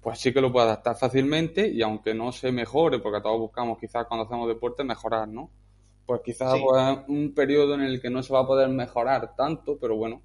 pues 0.00 0.18
sí 0.18 0.32
que 0.32 0.40
lo 0.40 0.52
puede 0.52 0.66
adaptar 0.66 0.96
fácilmente 0.96 1.68
y 1.68 1.80
aunque 1.80 2.12
no 2.12 2.32
se 2.32 2.52
mejore, 2.52 2.98
porque 2.98 3.20
todos 3.20 3.38
buscamos 3.38 3.78
quizás 3.78 4.06
cuando 4.06 4.26
hacemos 4.26 4.48
deporte 4.48 4.84
mejorar, 4.84 5.28
¿no? 5.28 5.50
Pues 6.08 6.22
quizás 6.24 6.54
pues, 6.58 6.98
un 7.08 7.34
periodo 7.34 7.74
en 7.74 7.82
el 7.82 8.00
que 8.00 8.08
no 8.08 8.22
se 8.22 8.32
va 8.32 8.40
a 8.40 8.46
poder 8.46 8.70
mejorar 8.70 9.36
tanto, 9.36 9.76
pero 9.78 9.94
bueno, 9.94 10.22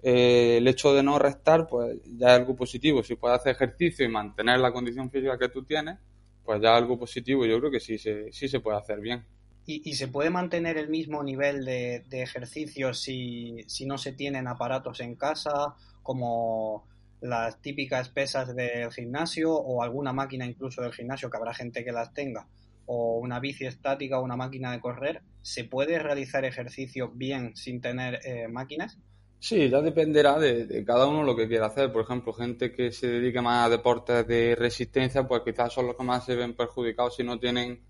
eh, 0.00 0.58
el 0.58 0.68
hecho 0.68 0.94
de 0.94 1.02
no 1.02 1.18
restar, 1.18 1.66
pues 1.66 1.98
ya 2.16 2.28
es 2.28 2.40
algo 2.40 2.54
positivo. 2.54 3.02
Si 3.02 3.16
puedes 3.16 3.40
hacer 3.40 3.56
ejercicio 3.56 4.06
y 4.06 4.08
mantener 4.08 4.60
la 4.60 4.70
condición 4.70 5.10
física 5.10 5.36
que 5.36 5.48
tú 5.48 5.64
tienes, 5.64 5.98
pues 6.44 6.62
ya 6.62 6.76
es 6.76 6.76
algo 6.76 6.96
positivo. 6.96 7.44
Yo 7.44 7.58
creo 7.58 7.72
que 7.72 7.80
sí 7.80 7.98
se, 7.98 8.30
sí 8.30 8.46
se 8.46 8.60
puede 8.60 8.78
hacer 8.78 9.00
bien. 9.00 9.24
¿Y, 9.66 9.94
se 9.94 10.06
puede 10.06 10.30
mantener 10.30 10.78
el 10.78 10.88
mismo 10.88 11.24
nivel 11.24 11.64
de, 11.64 12.04
de 12.08 12.22
ejercicio 12.22 12.94
si, 12.94 13.64
si 13.66 13.84
no 13.84 13.98
se 13.98 14.12
tienen 14.12 14.46
aparatos 14.46 15.00
en 15.00 15.16
casa, 15.16 15.74
como 16.04 16.86
las 17.20 17.60
típicas 17.60 18.10
pesas 18.10 18.54
del 18.54 18.92
gimnasio 18.92 19.52
o 19.52 19.82
alguna 19.82 20.12
máquina 20.12 20.46
incluso 20.46 20.82
del 20.82 20.92
gimnasio, 20.92 21.28
que 21.28 21.36
habrá 21.36 21.52
gente 21.52 21.84
que 21.84 21.90
las 21.90 22.14
tenga, 22.14 22.46
o 22.86 23.18
una 23.18 23.40
bici 23.40 23.66
estática 23.66 24.18
o 24.18 24.24
una 24.24 24.36
máquina 24.36 24.72
de 24.72 24.80
correr, 24.80 25.22
¿se 25.42 25.64
puede 25.64 25.98
realizar 25.98 26.44
ejercicio 26.44 27.10
bien 27.14 27.56
sin 27.56 27.80
tener 27.80 28.20
eh, 28.24 28.48
máquinas? 28.48 28.98
Sí, 29.38 29.68
ya 29.68 29.80
dependerá 29.82 30.38
de, 30.38 30.84
cada 30.84 31.06
uno 31.06 31.22
lo 31.22 31.36
que 31.36 31.46
quiera 31.46 31.66
hacer. 31.66 31.92
Por 31.92 32.02
ejemplo, 32.02 32.32
gente 32.32 32.72
que 32.72 32.90
se 32.90 33.06
dedique 33.06 33.40
más 33.40 33.66
a 33.66 33.68
deportes 33.68 34.26
de 34.26 34.54
resistencia, 34.56 35.26
pues 35.28 35.42
quizás 35.44 35.72
son 35.72 35.86
los 35.86 35.96
que 35.96 36.02
más 36.02 36.24
se 36.24 36.34
ven 36.34 36.56
perjudicados 36.56 37.16
si 37.16 37.22
no 37.22 37.38
tienen 37.38 37.80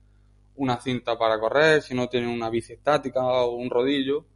una 0.57 0.81
cinta 0.81 1.17
para 1.19 1.39
correr, 1.39 1.83
si 1.83 1.95
no 1.95 2.09
tienen 2.09 2.31
una 2.31 2.51
bici 2.51 2.73
estática 2.73 3.23
o 3.25 3.57
un 3.57 3.71
rodillo, 3.71 4.27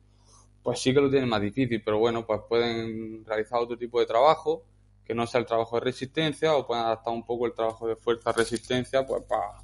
pues 0.63 0.81
sí 0.81 0.95
que 0.95 1.01
lo 1.01 1.11
tienen 1.11 1.29
más 1.29 1.43
difícil. 1.43 1.83
Pero 1.85 1.99
bueno, 1.99 2.27
pues 2.27 2.41
pueden 2.49 3.25
realizar 3.25 3.59
otro 3.59 3.77
tipo 3.77 4.01
de 4.01 4.07
trabajo 4.07 4.65
que 5.05 5.15
no 5.15 5.27
sea 5.27 5.41
el 5.41 5.47
trabajo 5.47 5.77
de 5.77 5.85
resistencia 5.87 6.55
o 6.55 6.67
pueden 6.67 6.85
adaptar 6.85 7.13
un 7.13 7.27
poco 7.27 7.47
el 7.47 7.53
trabajo 7.53 7.89
de 7.89 7.97
fuerza-resistencia 7.97 9.05
pues 9.05 9.25
para 9.25 9.57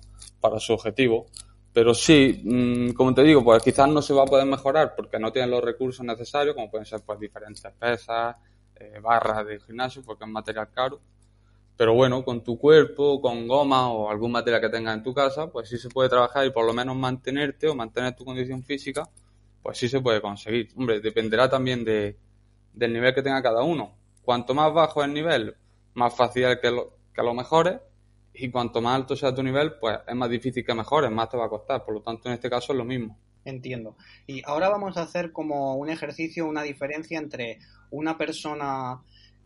su 0.59 0.73
objetivo. 0.73 1.26
Pero 1.73 1.93
sí, 1.93 2.40
mm, 2.43 2.93
como 2.93 3.12
te 3.12 3.23
digo, 3.23 3.45
pues 3.45 3.62
quizás 3.62 3.88
no 3.88 4.00
se 4.00 4.14
va 4.14 4.23
a 4.23 4.26
poder 4.26 4.47
mejorar 4.47 4.95
porque 4.97 5.19
no 5.19 5.31
tienen 5.31 5.50
los 5.50 5.62
recursos 5.62 6.05
necesarios, 6.07 6.55
como 6.55 6.71
pueden 6.71 6.87
ser 6.87 7.02
pues 7.05 7.21
diferentes 7.21 7.71
pesas, 7.78 8.37
eh, 8.76 8.99
barras 9.02 9.47
de 9.47 9.61
gimnasio, 9.61 10.02
porque 10.02 10.25
es 10.25 10.31
material 10.31 10.71
caro. 10.73 11.00
Pero 11.76 11.93
bueno, 11.93 12.25
con 12.25 12.43
tu 12.43 12.59
cuerpo, 12.59 13.21
con 13.21 13.47
goma 13.47 13.90
o 13.90 14.11
algún 14.11 14.33
material 14.33 14.62
que 14.62 14.71
tengas 14.71 14.97
en 14.97 15.02
tu 15.02 15.12
casa, 15.12 15.49
pues 15.49 15.69
sí 15.69 15.76
se 15.76 15.90
puede 15.90 16.09
trabajar 16.09 16.47
y 16.47 16.50
por 16.50 16.64
lo 16.64 16.73
menos 16.73 16.97
mantenerte 16.97 17.69
o 17.69 17.75
mantener 17.75 18.16
tu 18.16 18.25
condición 18.25 18.62
física, 18.64 19.07
pues 19.62 19.76
sí 19.76 19.88
se 19.88 20.00
puede 20.00 20.23
conseguir. 20.23 20.69
Hombre, 20.76 21.00
dependerá 21.00 21.50
también 21.50 21.85
de, 21.85 22.16
del 22.73 22.93
nivel 22.95 23.14
que 23.14 23.23
tenga 23.23 23.43
cada 23.43 23.62
uno. 23.62 23.95
Cuanto 24.23 24.55
más 24.55 24.73
bajo 24.73 25.05
el 25.05 25.12
nivel, 25.12 25.57
más 25.93 26.14
fácil 26.16 26.59
que 26.62 26.71
lo, 26.71 26.97
que 27.14 27.23
lo 27.23 27.35
mejores 27.35 27.81
y 28.38 28.50
cuanto 28.50 28.81
más 28.81 28.97
alto 28.97 29.16
sea 29.16 29.35
tu 29.35 29.43
nivel, 29.43 29.75
pues 29.81 29.99
es 30.07 30.14
más 30.14 30.31
difícil 30.31 30.64
que 30.64 30.75
mejores, 30.75 31.11
más 31.11 31.28
te 31.28 31.37
va 31.37 31.47
a 31.47 31.49
costar. 31.49 31.85
Por 31.85 31.95
lo 31.95 32.02
tanto, 32.02 32.28
en 32.28 32.35
este 32.35 32.50
caso 32.50 32.73
es 32.73 32.78
lo 32.78 32.85
mismo. 32.85 33.19
Entiendo. 33.45 33.97
Y 34.26 34.43
ahora 34.45 34.69
vamos 34.69 34.97
a 34.97 35.02
hacer 35.02 35.33
como 35.33 35.76
un 35.76 35.88
ejercicio, 35.88 36.49
una 36.49 36.62
diferencia 36.62 37.19
entre 37.19 37.61
una 37.90 38.19
persona 38.19 39.00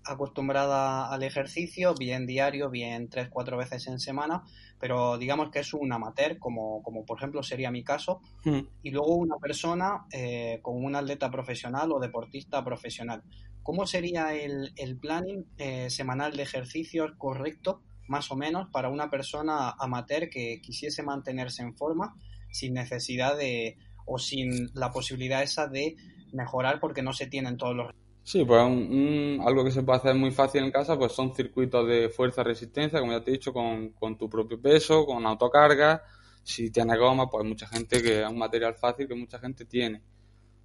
acostumbrada 0.05 1.13
al 1.13 1.23
ejercicio, 1.23 1.95
bien 1.95 2.27
diario, 2.27 2.71
bien 2.71 3.11
tres, 3.11 3.29
cuatro 3.29 3.59
veces 3.59 3.87
en 3.87 4.01
semana, 4.01 4.43
pero 4.79 5.19
digamos 5.19 5.51
que 5.51 5.59
es 5.59 5.75
un 5.75 5.93
amateur, 5.93 6.39
como, 6.39 6.83
como 6.83 7.05
por 7.05 7.19
ejemplo 7.19 7.43
sería 7.43 7.71
mi 7.71 7.85
caso, 7.85 8.23
hmm. 8.45 8.61
y 8.83 8.91
luego 8.91 9.15
una 9.17 9.37
persona 9.37 10.07
eh, 10.11 10.61
con 10.63 10.83
un 10.83 10.97
atleta 10.97 11.31
profesional 11.31 11.93
o 11.93 12.01
deportista 12.01 12.65
profesional. 12.65 13.23
¿Cómo 13.63 13.87
sería 13.87 14.35
el, 14.35 14.73
el 14.77 14.97
planning 14.97 15.45
eh, 15.59 15.91
semanal 15.91 16.35
de 16.35 16.43
ejercicios 16.43 17.13
correcto 17.19 17.83
más 18.11 18.31
o 18.33 18.37
menos 18.37 18.69
para 18.73 18.89
una 18.89 19.09
persona 19.09 19.71
amateur 19.79 20.29
que 20.29 20.61
quisiese 20.61 21.05
mantenerse 21.05 21.63
en 21.63 21.77
forma 21.77 22.17
sin 22.51 22.75
necesidad 22.75 23.39
de 23.39 23.79
o 24.05 24.19
sin 24.19 24.69
la 24.75 24.91
posibilidad 24.91 25.45
esa 25.45 25.69
de 25.69 25.95
mejorar 26.33 26.81
porque 26.81 27.03
no 27.03 27.13
se 27.13 27.29
tienen 27.29 27.57
todos 27.57 27.77
los 27.77 27.91
Sí, 28.23 28.45
pues 28.45 28.61
algo 28.61 29.65
que 29.65 29.71
se 29.71 29.83
puede 29.83 29.99
hacer 29.99 30.15
muy 30.15 30.33
fácil 30.33 30.65
en 30.65 30.73
casa 30.73 30.99
pues 30.99 31.13
son 31.13 31.35
circuitos 31.35 31.87
de 31.89 32.11
fuerza-resistencia, 32.11 33.01
como 33.01 33.13
ya 33.13 33.25
te 33.25 33.31
he 33.31 33.35
dicho, 33.35 33.53
con, 33.53 33.91
con, 33.91 34.19
tu 34.19 34.29
propio 34.29 34.61
peso, 34.61 35.07
con 35.07 35.25
autocarga. 35.25 36.03
Si 36.43 36.71
tienes 36.71 36.99
goma, 36.99 37.31
pues 37.31 37.47
mucha 37.47 37.67
gente 37.67 38.03
que 38.03 38.23
es 38.23 38.29
un 38.29 38.39
material 38.39 38.75
fácil 38.75 39.09
que 39.09 39.15
mucha 39.15 39.39
gente 39.39 39.65
tiene. 39.65 40.03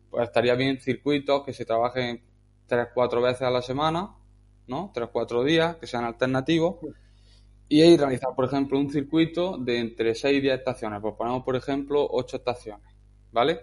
Pues 0.10 0.26
estaría 0.26 0.54
bien 0.56 0.80
circuitos 0.82 1.44
que 1.44 1.54
se 1.54 1.64
trabajen 1.64 2.24
tres, 2.68 2.88
cuatro 2.94 3.22
veces 3.22 3.44
a 3.44 3.50
la 3.50 3.62
semana, 3.62 4.16
¿no? 4.68 4.92
Tres, 4.94 5.10
cuatro 5.12 5.44
días, 5.44 5.78
que 5.78 5.88
sean 5.88 6.04
alternativos 6.04 6.76
y 7.68 7.82
ahí 7.82 7.98
realizar, 7.98 8.30
por 8.36 8.46
ejemplo, 8.46 8.78
un 8.80 8.90
circuito 8.90 9.58
de 9.58 9.80
entre 9.80 10.14
6 10.14 10.38
y 10.38 10.42
10 10.42 10.60
estaciones. 10.60 11.02
Pues 11.02 11.16
ponemos, 11.16 11.44
por 11.44 11.56
ejemplo, 11.56 12.08
8 12.10 12.38
estaciones, 12.38 12.94
¿vale? 13.32 13.62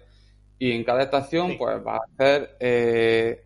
Y 0.59 0.73
en 0.73 0.85
cada 0.85 1.03
estación, 1.03 1.57
pues 1.57 1.77
va 1.87 1.97
a 1.97 2.01
hacer 2.13 2.57
eh, 2.61 3.45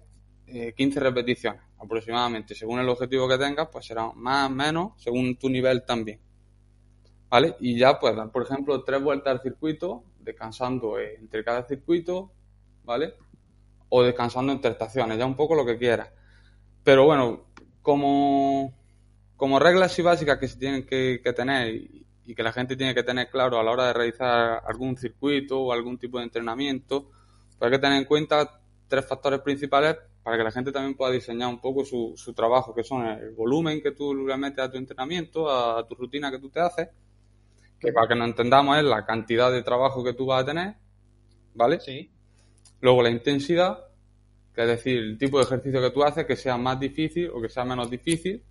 15 0.77 0.99
eh, 0.99 1.03
repeticiones 1.03 1.63
aproximadamente. 1.79 2.55
Según 2.55 2.81
el 2.81 2.89
objetivo 2.89 3.29
que 3.29 3.39
tengas, 3.39 3.69
pues 3.71 3.87
será 3.87 4.11
más 4.15 4.51
o 4.51 4.55
menos, 4.55 4.93
según 4.97 5.37
tu 5.37 5.49
nivel 5.49 5.85
también. 5.85 6.21
¿Vale? 7.29 7.57
Y 7.61 7.79
ya, 7.79 7.99
pues 7.99 8.17
dar, 8.17 8.31
por 8.31 8.43
ejemplo, 8.45 8.83
tres 8.83 9.03
vueltas 9.03 9.33
al 9.33 9.43
circuito, 9.43 10.05
descansando 10.21 10.99
entre 10.99 11.45
cada 11.45 11.67
circuito, 11.67 12.33
¿vale? 12.85 13.15
O 13.89 14.03
descansando 14.03 14.53
entre 14.53 14.71
estaciones, 14.71 15.19
ya 15.19 15.27
un 15.27 15.37
poco 15.37 15.55
lo 15.55 15.67
que 15.67 15.77
quieras. 15.77 16.11
Pero 16.85 17.05
bueno, 17.05 17.47
como 17.83 18.73
como 19.37 19.59
reglas 19.59 19.93
así 19.93 20.03
básicas 20.03 20.39
que 20.39 20.49
se 20.49 20.59
tienen 20.59 20.87
que, 20.87 21.21
tener 21.35 21.75
y, 21.75 22.35
que 22.35 22.43
la 22.43 22.53
gente 22.53 22.77
tiene 22.77 22.95
que 22.95 23.03
tener 23.03 23.31
claro 23.31 23.59
a 23.59 23.63
la 23.63 23.71
hora 23.71 23.87
de 23.87 23.93
realizar 23.93 24.63
algún 24.67 24.97
circuito 24.97 25.61
o 25.61 25.73
algún 25.73 25.99
tipo 25.99 26.19
de 26.19 26.25
entrenamiento, 26.25 27.11
pues 27.59 27.71
hay 27.71 27.71
que 27.71 27.79
tener 27.79 27.99
en 27.99 28.05
cuenta 28.05 28.61
tres 28.89 29.07
factores 29.07 29.41
principales 29.41 29.97
para 30.23 30.37
que 30.37 30.45
la 30.45 30.51
gente 30.51 30.73
también 30.73 30.97
pueda 30.97 31.13
diseñar 31.13 31.49
un 31.49 31.61
poco 31.61 31.85
su, 31.85 32.15
su 32.17 32.35
trabajo, 32.35 32.75
que 32.75 32.83
son 32.83 33.07
el 33.07 33.31
volumen 33.33 33.81
que 33.81 33.93
tú 33.93 34.15
le 34.15 34.37
metes 34.37 34.59
a 34.59 34.71
tu 34.71 34.77
entrenamiento, 34.77 35.49
a, 35.49 35.87
tu 35.87 35.95
rutina 35.95 36.31
que 36.31 36.41
tú 36.41 36.51
te 36.51 36.59
haces, 36.59 36.89
que 37.79 37.93
para 37.93 38.09
que 38.09 38.17
nos 38.17 38.29
entendamos 38.29 38.77
es 38.79 38.85
la 38.85 39.05
cantidad 39.05 39.53
de 39.53 39.63
trabajo 39.63 40.03
que 40.03 40.15
tú 40.15 40.27
vas 40.27 40.43
a 40.43 40.47
tener, 40.47 40.75
¿vale? 41.55 41.79
Sí. 41.79 42.11
Luego 42.81 43.03
la 43.03 43.11
intensidad, 43.11 43.79
que 44.53 44.63
es 44.63 44.69
decir, 44.69 44.99
el 44.99 45.19
tipo 45.19 45.39
de 45.39 45.45
ejercicio 45.45 45.81
que 45.81 45.91
tú 45.91 46.03
haces, 46.03 46.27
que 46.27 46.37
sea 46.37 46.57
más 46.57 46.81
difícil 46.81 47.31
o 47.33 47.41
que 47.41 47.49
sea 47.49 47.65
menos 47.65 47.89
difícil, 47.89 48.43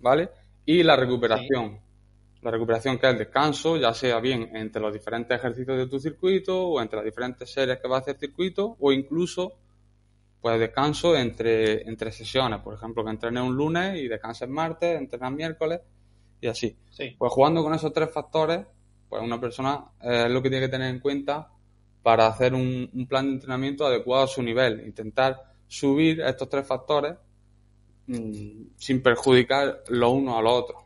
¿vale? 0.00 0.30
Y 0.64 0.82
la 0.82 0.96
recuperación. 0.96 1.80
La 2.42 2.50
recuperación 2.52 2.98
que 2.98 3.06
es 3.06 3.12
el 3.12 3.18
descanso, 3.18 3.76
ya 3.76 3.92
sea 3.92 4.20
bien 4.20 4.54
entre 4.54 4.80
los 4.80 4.92
diferentes 4.92 5.36
ejercicios 5.36 5.76
de 5.76 5.86
tu 5.88 5.98
circuito 5.98 6.68
o 6.68 6.80
entre 6.80 6.96
las 6.96 7.04
diferentes 7.04 7.50
series 7.50 7.78
que 7.78 7.88
va 7.88 7.96
a 7.96 8.00
hacer 8.00 8.16
circuito 8.16 8.76
o 8.78 8.92
incluso 8.92 9.54
pues 10.40 10.60
descanso 10.60 11.16
entre, 11.16 11.82
entre 11.88 12.12
sesiones, 12.12 12.60
por 12.60 12.74
ejemplo, 12.74 13.04
que 13.04 13.10
entrenes 13.10 13.42
un 13.42 13.56
lunes 13.56 13.98
y 13.98 14.06
descanses 14.06 14.48
martes, 14.48 14.96
entrenes 14.96 15.32
miércoles 15.32 15.80
y 16.40 16.46
así. 16.46 16.76
Pues 17.18 17.32
jugando 17.32 17.62
con 17.64 17.74
esos 17.74 17.92
tres 17.92 18.12
factores, 18.12 18.64
pues 19.08 19.20
una 19.20 19.40
persona 19.40 19.84
eh, 20.00 20.24
es 20.26 20.30
lo 20.30 20.40
que 20.40 20.48
tiene 20.48 20.66
que 20.66 20.70
tener 20.70 20.90
en 20.94 21.00
cuenta 21.00 21.50
para 22.04 22.28
hacer 22.28 22.54
un, 22.54 22.88
un 22.92 23.06
plan 23.08 23.26
de 23.26 23.32
entrenamiento 23.32 23.84
adecuado 23.84 24.24
a 24.24 24.28
su 24.28 24.42
nivel, 24.42 24.86
intentar 24.86 25.42
subir 25.66 26.20
estos 26.20 26.48
tres 26.48 26.66
factores 26.66 27.16
sin 28.08 29.02
perjudicar 29.02 29.82
lo 29.88 30.10
uno 30.10 30.38
a 30.38 30.42
lo 30.42 30.50
otro. 30.52 30.84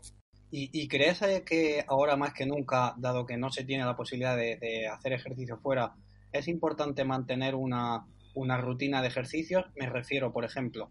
¿Y, 0.55 0.87
crees 0.87 1.21
que 1.47 1.83
ahora 1.89 2.15
más 2.15 2.35
que 2.35 2.45
nunca, 2.45 2.95
dado 2.99 3.25
que 3.25 3.39
no 3.39 3.51
se 3.51 3.65
tiene 3.65 3.87
la 3.87 3.97
posibilidad 3.97 4.37
de, 4.37 4.87
hacer 4.87 5.15
ejercicio 5.15 5.57
fuera, 5.57 5.95
es 6.31 6.47
importante 6.47 7.05
mantener 7.05 7.55
una, 7.55 8.07
rutina 8.35 9.01
de 9.01 9.09
ejercicios? 9.09 9.65
Me 9.77 9.89
refiero, 9.89 10.31
por 10.31 10.45
ejemplo, 10.45 10.91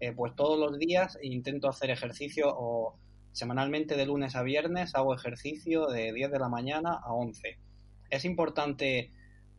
eh, 0.00 0.12
pues 0.12 0.34
todos 0.34 0.58
los 0.58 0.80
días 0.80 1.16
intento 1.22 1.68
hacer 1.68 1.90
ejercicio 1.90 2.46
o 2.48 2.98
semanalmente 3.30 3.96
de 3.96 4.06
lunes 4.06 4.34
a 4.34 4.42
viernes 4.42 4.96
hago 4.96 5.14
ejercicio 5.14 5.86
de 5.86 6.12
10 6.12 6.32
de 6.32 6.38
la 6.40 6.48
mañana 6.48 6.98
a 7.00 7.12
11. 7.12 7.56
Es 8.10 8.24
importante 8.24 9.12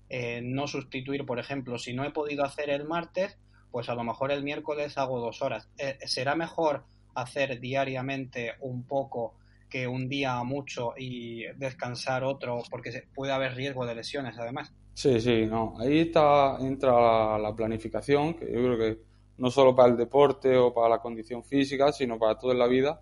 eh, 0.10 0.42
no 0.44 0.68
sustituir, 0.68 1.26
por 1.26 1.40
ejemplo, 1.40 1.78
si 1.78 1.94
no 1.94 2.04
he 2.04 2.12
podido 2.12 2.44
hacer 2.44 2.70
el 2.70 2.84
martes, 2.84 3.38
pues 3.72 3.90
a 3.90 3.96
lo 3.96 4.04
mejor 4.04 4.32
el 4.32 4.44
miércoles 4.44 4.98
hago 4.98 5.20
dos 5.20 5.42
horas. 5.42 5.70
Eh, 5.78 5.98
¿Será 6.06 6.36
mejor 6.36 6.84
hacer 7.16 7.60
diariamente 7.60 8.54
un 8.62 8.84
poco 8.84 9.36
que 9.70 9.88
un 9.88 10.10
día 10.10 10.44
mucho 10.44 10.94
y 10.98 11.44
descansar 11.58 12.24
otro? 12.24 12.64
Porque 12.70 13.04
puede 13.14 13.32
haber 13.32 13.56
riesgo 13.56 13.86
de 13.86 13.96
lesiones 13.96 14.38
además. 14.38 14.74
Sí, 14.94 15.22
sí, 15.22 15.46
no. 15.46 15.76
Ahí 15.80 16.00
está, 16.00 16.58
entra 16.60 17.38
la, 17.38 17.56
planificación, 17.56 18.34
que 18.34 18.46
yo 18.46 18.62
creo 18.64 18.78
que 18.78 19.02
no 19.38 19.50
solo 19.50 19.74
para 19.74 19.90
el 19.90 19.98
deporte 19.98 20.58
o 20.58 20.74
para 20.74 20.90
la 20.90 21.00
condición 21.00 21.44
física, 21.44 21.94
sino 21.94 22.20
para 22.20 22.38
toda 22.38 22.54
la 22.54 22.68
vida. 22.68 23.02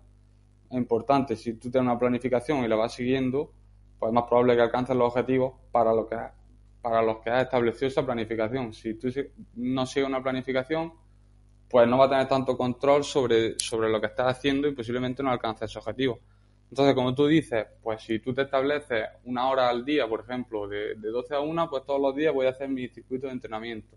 Es 0.70 0.76
importante, 0.76 1.34
si 1.34 1.54
tú 1.54 1.70
tienes 1.70 1.90
una 1.90 1.98
planificación 1.98 2.62
y 2.64 2.68
la 2.68 2.76
vas 2.76 2.94
siguiendo, 2.94 3.52
pues 3.98 4.10
es 4.10 4.14
más 4.14 4.24
probable 4.24 4.54
que 4.54 4.62
alcances 4.62 4.94
los 4.94 5.08
objetivos 5.08 5.54
para 5.72 5.92
lo 5.92 6.06
que 6.06 6.16
para 6.80 7.02
los 7.02 7.18
que 7.18 7.30
has 7.30 7.44
establecido 7.44 7.88
esa 7.88 8.04
planificación. 8.04 8.72
Si 8.72 8.94
tú 8.94 9.08
no 9.56 9.86
sigues 9.86 10.08
una 10.08 10.22
planificación, 10.22 10.92
pues 11.68 11.86
no 11.86 11.98
va 11.98 12.06
a 12.06 12.10
tener 12.10 12.28
tanto 12.28 12.56
control 12.56 13.04
sobre, 13.04 13.58
sobre 13.58 13.90
lo 13.90 14.00
que 14.00 14.06
estás 14.06 14.28
haciendo 14.28 14.68
y 14.68 14.74
posiblemente 14.74 15.22
no 15.22 15.30
alcance 15.30 15.64
ese 15.64 15.78
objetivo. 15.78 16.20
Entonces, 16.70 16.94
como 16.94 17.14
tú 17.14 17.26
dices, 17.26 17.66
pues 17.82 18.02
si 18.02 18.18
tú 18.18 18.34
te 18.34 18.42
estableces 18.42 19.06
una 19.24 19.48
hora 19.48 19.68
al 19.68 19.84
día, 19.84 20.06
por 20.06 20.20
ejemplo, 20.20 20.68
de, 20.68 20.94
de 20.96 21.08
12 21.08 21.34
a 21.34 21.40
1, 21.40 21.70
pues 21.70 21.84
todos 21.84 22.00
los 22.00 22.14
días 22.14 22.32
voy 22.32 22.46
a 22.46 22.50
hacer 22.50 22.68
mi 22.68 22.88
circuito 22.88 23.26
de 23.26 23.32
entrenamiento. 23.32 23.96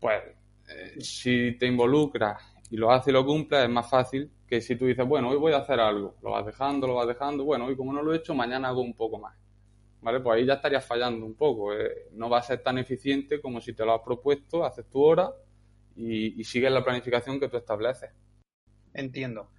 Pues 0.00 0.22
eh, 0.68 1.00
si 1.00 1.56
te 1.58 1.66
involucras 1.66 2.42
y 2.70 2.76
lo 2.76 2.90
haces 2.92 3.08
y 3.08 3.12
lo 3.12 3.24
cumples, 3.24 3.64
es 3.64 3.70
más 3.70 3.88
fácil 3.88 4.30
que 4.46 4.60
si 4.60 4.76
tú 4.76 4.86
dices, 4.86 5.06
bueno, 5.06 5.30
hoy 5.30 5.36
voy 5.36 5.52
a 5.52 5.58
hacer 5.58 5.80
algo, 5.80 6.14
lo 6.22 6.30
vas 6.30 6.46
dejando, 6.46 6.86
lo 6.86 6.94
vas 6.94 7.08
dejando, 7.08 7.44
bueno, 7.44 7.66
hoy 7.66 7.76
como 7.76 7.92
no 7.92 8.02
lo 8.02 8.12
he 8.12 8.18
hecho, 8.18 8.34
mañana 8.34 8.68
hago 8.68 8.80
un 8.80 8.94
poco 8.94 9.18
más. 9.18 9.34
¿Vale? 10.06 10.20
Pues 10.20 10.38
ahí 10.38 10.46
ya 10.46 10.54
estarías 10.54 10.84
fallando 10.84 11.26
un 11.26 11.34
poco. 11.34 11.74
Eh, 11.74 12.06
no 12.12 12.30
va 12.30 12.38
a 12.38 12.42
ser 12.42 12.62
tan 12.62 12.78
eficiente 12.78 13.40
como 13.40 13.60
si 13.60 13.72
te 13.72 13.84
lo 13.84 13.92
has 13.92 14.02
propuesto, 14.02 14.64
haces 14.64 14.88
tu 14.88 15.02
hora 15.02 15.32
y, 15.96 16.44
sigues 16.44 16.70
la 16.70 16.84
planificación 16.84 17.40
que 17.40 17.48
tú 17.48 17.56
estableces. 17.56 18.10
Entiendo. 18.94 19.50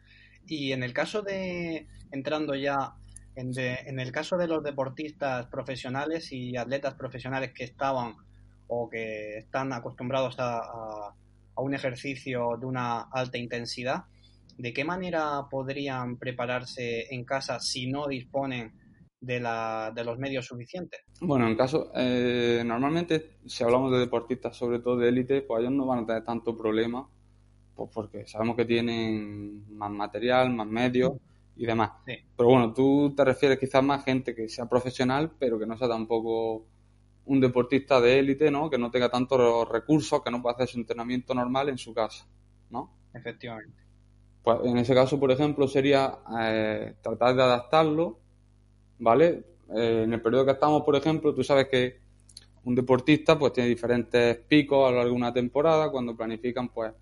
Y 0.45 0.71
en 0.71 0.83
el 0.83 0.93
caso 0.93 1.21
de, 1.21 1.89
entrando 2.13 2.55
ya, 2.55 2.93
en, 3.35 3.99
el 3.99 4.11
caso 4.13 4.37
de 4.37 4.47
los 4.47 4.63
deportistas 4.63 5.47
profesionales 5.47 6.31
y 6.31 6.55
atletas 6.55 6.93
profesionales 6.93 7.51
que 7.51 7.65
estaban 7.65 8.15
o 8.67 8.89
que 8.89 9.39
están 9.39 9.73
acostumbrados 9.73 10.37
a, 10.39 11.13
un 11.57 11.73
ejercicio 11.73 12.55
de 12.57 12.65
una 12.65 13.01
alta 13.11 13.37
intensidad, 13.37 14.05
¿de 14.57 14.71
qué 14.71 14.85
manera 14.85 15.41
podrían 15.51 16.15
prepararse 16.15 17.13
en 17.13 17.25
casa 17.25 17.59
si 17.59 17.87
no 17.91 18.07
disponen 18.07 18.87
de, 19.19 19.39
la, 19.39 19.91
de 19.93 20.03
los 20.03 20.17
medios 20.17 20.45
suficientes? 20.45 21.01
Bueno, 21.21 21.47
en 21.47 21.55
caso, 21.55 21.91
eh, 21.95 22.63
normalmente 22.65 23.38
si 23.45 23.63
hablamos 23.63 23.91
de 23.91 24.00
deportistas, 24.00 24.55
sobre 24.55 24.79
todo 24.79 24.97
de 24.97 25.09
élite, 25.09 25.41
pues 25.41 25.62
ellos 25.62 25.74
no 25.74 25.86
van 25.86 26.00
a 26.00 26.05
tener 26.05 26.24
tanto 26.24 26.57
problema, 26.57 27.07
pues 27.75 27.89
porque 27.93 28.27
sabemos 28.27 28.55
que 28.55 28.65
tienen 28.65 29.75
más 29.75 29.91
material, 29.91 30.53
más 30.53 30.67
medios 30.67 31.13
y 31.55 31.65
demás. 31.65 31.91
Pero 32.05 32.50
bueno, 32.50 32.74
tú 32.74 33.13
te 33.15 33.24
refieres 33.24 33.59
quizás 33.59 33.83
más 33.83 34.01
a 34.01 34.03
gente 34.03 34.36
que 34.36 34.47
sea 34.50 34.67
profesional, 34.67 35.31
pero 35.39 35.59
que 35.59 35.65
no 35.65 35.77
sea 35.77 35.88
tampoco 35.88 36.65
un 37.25 37.39
deportista 37.41 38.00
de 38.00 38.19
élite, 38.19 38.50
¿no? 38.50 38.69
Que 38.69 38.77
no 38.77 38.89
tenga 38.89 39.09
tantos 39.09 39.67
recursos, 39.69 40.21
que 40.24 40.31
no 40.31 40.41
pueda 40.41 40.55
hacer 40.55 40.67
su 40.67 40.79
entrenamiento 40.79 41.33
normal 41.33 41.69
en 41.69 41.77
su 41.77 41.93
casa, 41.93 42.25
¿no? 42.69 42.93
Efectivamente. 43.13 43.83
Pues 44.43 44.59
en 44.63 44.77
ese 44.77 44.93
caso, 44.93 45.19
por 45.19 45.31
ejemplo, 45.31 45.67
sería 45.67 46.19
eh, 46.39 46.95
tratar 47.01 47.36
de 47.36 47.43
adaptarlo, 47.43 48.19
¿vale? 48.99 49.43
Eh, 49.75 50.03
en 50.03 50.13
el 50.13 50.21
periodo 50.21 50.45
que 50.45 50.51
estamos, 50.51 50.83
por 50.83 50.95
ejemplo, 50.95 51.33
tú 51.33 51.43
sabes 51.43 51.67
que 51.67 51.99
un 52.63 52.75
deportista 52.75 53.37
pues 53.37 53.53
tiene 53.53 53.69
diferentes 53.69 54.37
picos 54.47 54.87
a 54.87 54.91
lo 54.91 54.97
largo 54.97 55.11
de 55.11 55.17
una 55.17 55.33
temporada, 55.33 55.89
cuando 55.89 56.15
planifican 56.15 56.69
pues 56.69 56.93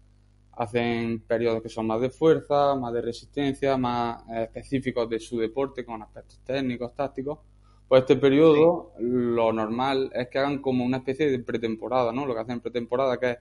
hacen 0.54 1.22
periodos 1.22 1.62
que 1.62 1.70
son 1.70 1.88
más 1.88 2.00
de 2.00 2.10
fuerza, 2.10 2.76
más 2.76 2.94
de 2.94 3.02
resistencia, 3.02 3.78
más 3.78 4.24
eh, 4.30 4.44
específicos 4.44 5.10
de 5.10 5.20
su 5.20 5.38
deporte 5.40 5.84
con 5.84 6.02
aspectos 6.02 6.40
técnicos, 6.46 6.96
tácticos 6.96 7.40
pues 7.88 8.02
este 8.02 8.16
periodo 8.16 8.94
lo 9.00 9.54
normal 9.54 10.12
es 10.14 10.28
que 10.30 10.40
hagan 10.40 10.60
como 10.60 10.84
una 10.84 10.98
especie 10.98 11.30
de 11.30 11.40
pretemporada, 11.40 12.12
¿no? 12.12 12.26
Lo 12.26 12.34
que 12.34 12.42
hacen 12.42 12.54
en 12.54 12.62
pretemporada 12.62 13.20
que 13.20 13.32
es 13.32 13.38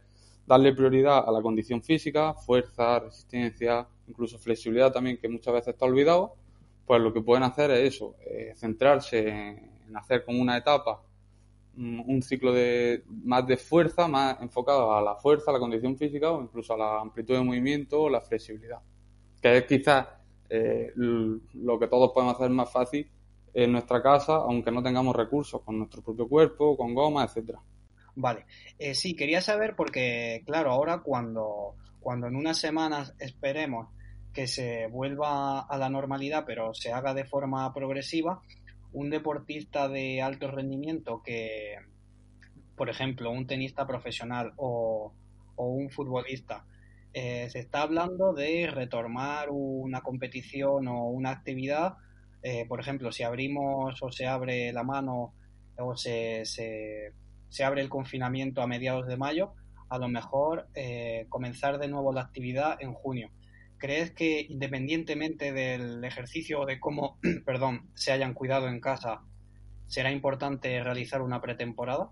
darle 0.47 0.75
prioridad 0.75 1.27
a 1.27 1.33
la 1.33 1.41
condición 1.41 1.83
física, 1.83 2.35
fuerza, 2.35 3.01
resistencia, 3.01 3.89
incluso 4.07 4.39
flexibilidad 4.39 4.93
también, 4.93 5.17
que 5.17 5.29
muchas 5.29 5.55
veces 5.55 5.69
está 5.69 5.87
olvidado, 5.87 6.35
pues 6.87 7.01
lo 7.01 7.13
que 7.13 7.23
pueden 7.23 7.45
hacer 7.45 7.71
es 7.71 7.95
eso, 7.95 8.17
eh, 8.27 8.53
centrarse 8.57 9.29
en, 9.29 9.97
hacer 9.97 10.25
como 10.25 10.41
una 10.41 10.57
etapa, 10.57 11.03
mm, 11.77 12.01
un 12.11 12.23
ciclo 12.23 12.53
de 12.53 13.05
más 13.09 13.47
de 13.47 13.57
fuerza, 13.57 14.09
más 14.09 14.41
enfocado 14.41 14.95
a 14.95 15.01
la 15.01 15.17
fuerza, 15.17 15.51
a 15.51 15.55
la 15.55 15.61
condición 15.61 15.97
física 15.97 16.31
o 16.31 16.43
incluso 16.43 16.75
a 16.75 16.79
la 16.79 17.01
amplitud 17.01 17.35
de 17.35 17.43
movimiento 17.43 18.03
o 18.03 18.11
la 18.11 18.21
flexibilidad, 18.21 18.81
que 19.41 19.59
es 19.59 19.65
quizás 19.65 20.07
eh, 20.49 20.93
lo 20.97 21.79
que 21.79 21.89
todos 21.89 22.13
podemos 22.13 22.35
hacer 22.35 22.51
más 22.51 22.71
fácil 22.71 23.09
en 23.55 23.73
nuestra 23.73 24.03
casa, 24.03 24.35
aunque 24.35 24.71
no 24.71 24.83
tengamos 24.83 25.15
recursos, 25.15 25.63
con 25.63 25.79
nuestro 25.79 26.03
propio 26.03 26.29
cuerpo, 26.29 26.77
con 26.77 26.93
goma, 26.93 27.25
etcétera. 27.25 27.61
Vale, 28.17 28.47
eh, 28.79 28.95
sí, 28.95 29.15
quería 29.15 29.41
saber 29.41 29.75
porque, 29.77 30.43
claro, 30.45 30.71
ahora 30.71 30.99
cuando, 30.99 31.77
cuando 32.01 32.27
en 32.27 32.37
unas 32.37 32.59
semanas 32.59 33.15
esperemos 33.19 33.89
que 34.35 34.47
se 34.47 34.89
vuelva 34.89 35.61
a 35.61 35.79
la 35.79 35.89
normalidad, 35.89 36.45
pero 36.47 36.75
se 36.75 36.93
haga 36.93 37.15
de 37.15 37.25
forma 37.25 37.73
progresiva, 37.73 38.43
un 38.93 39.11
deportista 39.11 39.89
de 39.89 40.21
alto 40.21 40.51
rendimiento 40.51 41.23
que, 41.25 41.77
por 42.77 42.91
ejemplo, 42.91 43.31
un 43.31 43.47
tenista 43.47 43.87
profesional 43.87 44.53
o, 44.57 45.13
un 45.57 45.89
futbolista, 45.91 46.67
eh, 47.13 47.49
se 47.49 47.61
está 47.61 47.83
hablando 47.83 48.33
de 48.33 48.67
retomar 48.67 49.49
una 49.51 50.01
competición 50.01 50.89
o 50.89 51.05
una 51.07 51.31
actividad 51.31 51.95
eh, 52.47 52.67
por 52.69 52.79
ejemplo, 52.79 53.11
si 53.11 53.23
abrimos 53.23 54.03
o 54.03 54.13
se 54.13 54.27
abre 54.27 54.71
la 54.71 54.83
mano 54.83 55.33
o 55.79 55.97
se, 55.97 56.45
se, 56.45 57.65
abre 57.65 57.81
el 57.81 57.89
confinamiento 57.89 58.61
a 58.61 58.67
mediados 58.67 59.07
de 59.07 59.17
mayo, 59.17 59.55
a 59.89 59.97
lo 59.97 60.09
mejor 60.09 60.69
eh, 60.75 61.25
comenzar 61.31 61.79
de 61.79 61.89
nuevo 61.89 62.13
la 62.13 62.21
actividad 62.21 62.77
en 62.81 62.93
junio. 62.93 63.31
¿Crees 63.79 64.13
que 64.13 64.47
independientemente 64.49 65.53
del 65.53 66.05
ejercicio 66.05 66.61
o 66.61 66.67
de 66.67 66.81
cómo, 66.81 67.19
perdón, 67.45 67.91
se 67.95 68.13
hayan 68.13 68.35
cuidado 68.35 68.69
en 68.69 68.81
casa, 68.81 69.23
será 69.87 70.11
importante 70.11 70.83
realizar 70.83 71.23
una 71.23 71.41
pretemporada? 71.41 72.11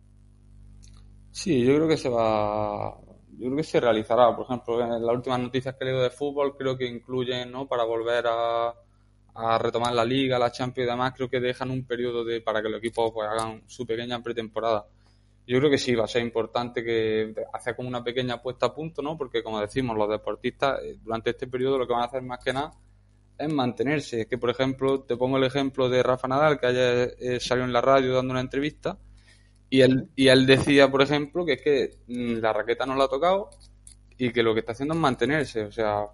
Sí, 1.30 1.64
yo 1.64 1.74
creo 1.76 1.88
que 1.88 1.96
se 1.96 2.08
va, 2.08 2.94
yo 3.38 3.46
creo 3.46 3.56
que 3.56 3.62
se 3.62 3.80
realizará. 3.80 4.34
Por 4.36 4.44
ejemplo, 4.44 4.80
en 4.82 5.04
las 5.04 5.16
últimas 5.16 5.40
noticias 5.40 5.74
que 5.74 5.84
he 5.84 5.86
leído 5.86 6.02
de 6.02 6.10
fútbol 6.10 6.56
creo 6.56 6.76
que 6.76 6.86
incluyen, 6.86 7.50
¿no? 7.50 7.66
Para 7.66 7.84
volver 7.84 8.26
a, 8.26 8.74
a 9.34 9.58
retomar 9.58 9.94
la 9.94 10.04
liga, 10.04 10.38
la 10.38 10.52
Champions 10.52 10.86
y 10.86 10.90
demás, 10.90 11.14
creo 11.16 11.28
que 11.28 11.40
dejan 11.40 11.70
un 11.70 11.86
periodo 11.86 12.24
de, 12.24 12.40
para 12.40 12.62
que 12.62 12.68
los 12.68 12.78
equipos 12.78 13.12
pues, 13.12 13.28
hagan 13.28 13.62
su 13.66 13.86
pequeña 13.86 14.22
pretemporada. 14.22 14.86
Yo 15.46 15.58
creo 15.58 15.70
que 15.70 15.78
sí, 15.78 15.94
va 15.94 16.04
a 16.04 16.08
ser 16.08 16.22
importante 16.22 16.84
que 16.84 17.34
hacer 17.52 17.74
como 17.74 17.88
una 17.88 18.04
pequeña 18.04 18.40
puesta 18.40 18.66
a 18.66 18.74
punto, 18.74 19.02
¿no? 19.02 19.16
Porque 19.16 19.42
como 19.42 19.60
decimos, 19.60 19.96
los 19.96 20.08
deportistas 20.08 20.80
eh, 20.82 20.98
durante 21.02 21.30
este 21.30 21.48
periodo 21.48 21.78
lo 21.78 21.86
que 21.86 21.92
van 21.92 22.02
a 22.02 22.06
hacer 22.06 22.22
más 22.22 22.38
que 22.42 22.52
nada 22.52 22.72
es 23.38 23.52
mantenerse. 23.52 24.22
Es 24.22 24.26
que, 24.26 24.38
por 24.38 24.50
ejemplo, 24.50 25.00
te 25.02 25.16
pongo 25.16 25.38
el 25.38 25.44
ejemplo 25.44 25.88
de 25.88 26.02
Rafa 26.02 26.28
Nadal, 26.28 26.60
que 26.60 26.66
ayer 26.66 27.16
eh, 27.18 27.40
salió 27.40 27.64
en 27.64 27.72
la 27.72 27.80
radio 27.80 28.14
dando 28.14 28.32
una 28.32 28.40
entrevista, 28.40 28.98
y 29.68 29.80
él, 29.80 30.10
y 30.14 30.28
él 30.28 30.46
decía, 30.46 30.90
por 30.90 31.02
ejemplo, 31.02 31.44
que 31.44 31.54
es 31.54 31.62
que 31.62 31.90
mm, 32.06 32.40
la 32.40 32.52
raqueta 32.52 32.86
no 32.86 32.94
la 32.94 33.04
ha 33.04 33.08
tocado 33.08 33.50
y 34.18 34.30
que 34.30 34.42
lo 34.42 34.52
que 34.54 34.60
está 34.60 34.72
haciendo 34.72 34.94
es 34.94 35.00
mantenerse. 35.00 35.64
O 35.64 35.72
sea, 35.72 36.06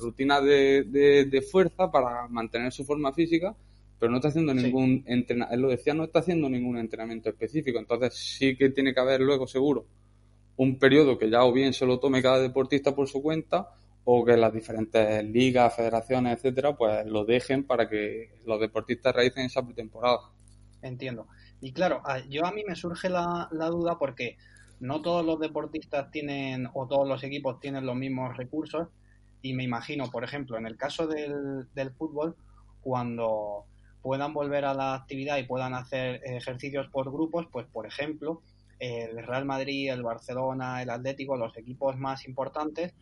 rutina 0.00 0.40
de, 0.40 0.84
de, 0.84 1.42
fuerza 1.42 1.90
para 1.90 2.28
mantener 2.28 2.72
su 2.72 2.84
forma 2.84 3.12
física, 3.12 3.54
pero 4.04 4.10
no 4.10 4.18
está 4.18 4.28
haciendo 4.28 4.52
ningún 4.52 5.02
entrenamiento, 5.06 5.54
él 5.54 5.60
lo 5.62 5.68
decía, 5.70 5.94
no 5.94 6.04
está 6.04 6.18
haciendo 6.18 6.46
ningún 6.50 6.76
entrenamiento 6.76 7.30
específico, 7.30 7.78
entonces 7.78 8.12
sí 8.12 8.54
que 8.54 8.68
tiene 8.68 8.92
que 8.92 9.00
haber 9.00 9.22
luego 9.22 9.46
seguro 9.46 9.86
un 10.58 10.78
periodo 10.78 11.16
que 11.16 11.30
ya 11.30 11.42
o 11.42 11.54
bien 11.54 11.72
se 11.72 11.86
lo 11.86 11.98
tome 11.98 12.20
cada 12.20 12.38
deportista 12.38 12.94
por 12.94 13.08
su 13.08 13.22
cuenta 13.22 13.70
o 14.04 14.22
que 14.22 14.36
las 14.36 14.52
diferentes 14.52 15.24
ligas, 15.24 15.74
federaciones, 15.74 16.36
etcétera, 16.36 16.76
pues 16.76 17.06
lo 17.06 17.24
dejen 17.24 17.64
para 17.64 17.88
que 17.88 18.32
los 18.44 18.60
deportistas 18.60 19.14
realicen 19.14 19.46
esa 19.46 19.64
pretemporada. 19.64 20.18
Entiendo. 20.82 21.26
Y 21.62 21.72
claro, 21.72 22.02
yo 22.28 22.44
a 22.44 22.52
mí 22.52 22.62
me 22.62 22.76
surge 22.76 23.08
la, 23.08 23.48
la 23.52 23.70
duda 23.70 23.98
porque 23.98 24.36
no 24.80 25.00
todos 25.00 25.24
los 25.24 25.40
deportistas 25.40 26.10
tienen 26.10 26.68
o 26.74 26.86
todos 26.86 27.08
los 27.08 27.24
equipos 27.24 27.58
tienen 27.58 27.86
los 27.86 27.96
mismos 27.96 28.36
recursos 28.36 28.88
y 29.40 29.54
me 29.54 29.64
imagino, 29.64 30.10
por 30.10 30.24
ejemplo, 30.24 30.58
en 30.58 30.66
el 30.66 30.76
caso 30.76 31.06
del, 31.06 31.72
del 31.74 31.90
fútbol, 31.92 32.36
cuando 32.82 33.64
puedan 34.04 34.34
volver 34.34 34.66
a 34.66 34.74
la 34.74 34.92
actividad 34.92 35.38
y 35.38 35.44
puedan 35.44 35.72
hacer 35.72 36.20
ejercicios 36.24 36.88
por 36.88 37.10
grupos, 37.10 37.46
pues 37.50 37.66
por 37.66 37.86
ejemplo, 37.86 38.42
el 38.78 39.16
Real 39.26 39.46
Madrid, 39.46 39.90
el 39.90 40.02
Barcelona, 40.02 40.82
el 40.82 40.90
Atlético, 40.90 41.38
los 41.38 41.56
equipos 41.56 41.96
más 41.96 42.26
importantes, 42.26 42.92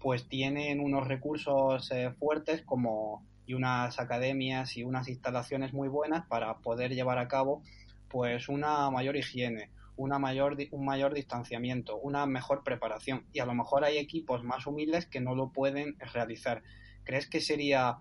pues 0.00 0.28
tienen 0.28 0.80
unos 0.80 1.08
recursos 1.08 1.90
eh, 1.92 2.12
fuertes 2.18 2.60
como 2.60 3.24
y 3.46 3.54
unas 3.54 3.98
academias 3.98 4.76
y 4.76 4.84
unas 4.84 5.08
instalaciones 5.08 5.72
muy 5.72 5.88
buenas 5.88 6.26
para 6.26 6.58
poder 6.58 6.94
llevar 6.94 7.16
a 7.16 7.26
cabo 7.26 7.62
pues 8.08 8.50
una 8.50 8.90
mayor 8.90 9.16
higiene, 9.16 9.70
una 9.96 10.18
mayor, 10.18 10.58
un 10.72 10.84
mayor 10.84 11.14
distanciamiento, 11.14 11.96
una 11.96 12.26
mejor 12.26 12.64
preparación. 12.64 13.24
Y 13.32 13.38
a 13.38 13.46
lo 13.46 13.54
mejor 13.54 13.82
hay 13.82 13.96
equipos 13.96 14.44
más 14.44 14.66
humildes 14.66 15.06
que 15.06 15.22
no 15.22 15.34
lo 15.34 15.52
pueden 15.52 15.96
realizar. 16.12 16.62
¿Crees 17.04 17.26
que 17.26 17.40
sería 17.40 17.96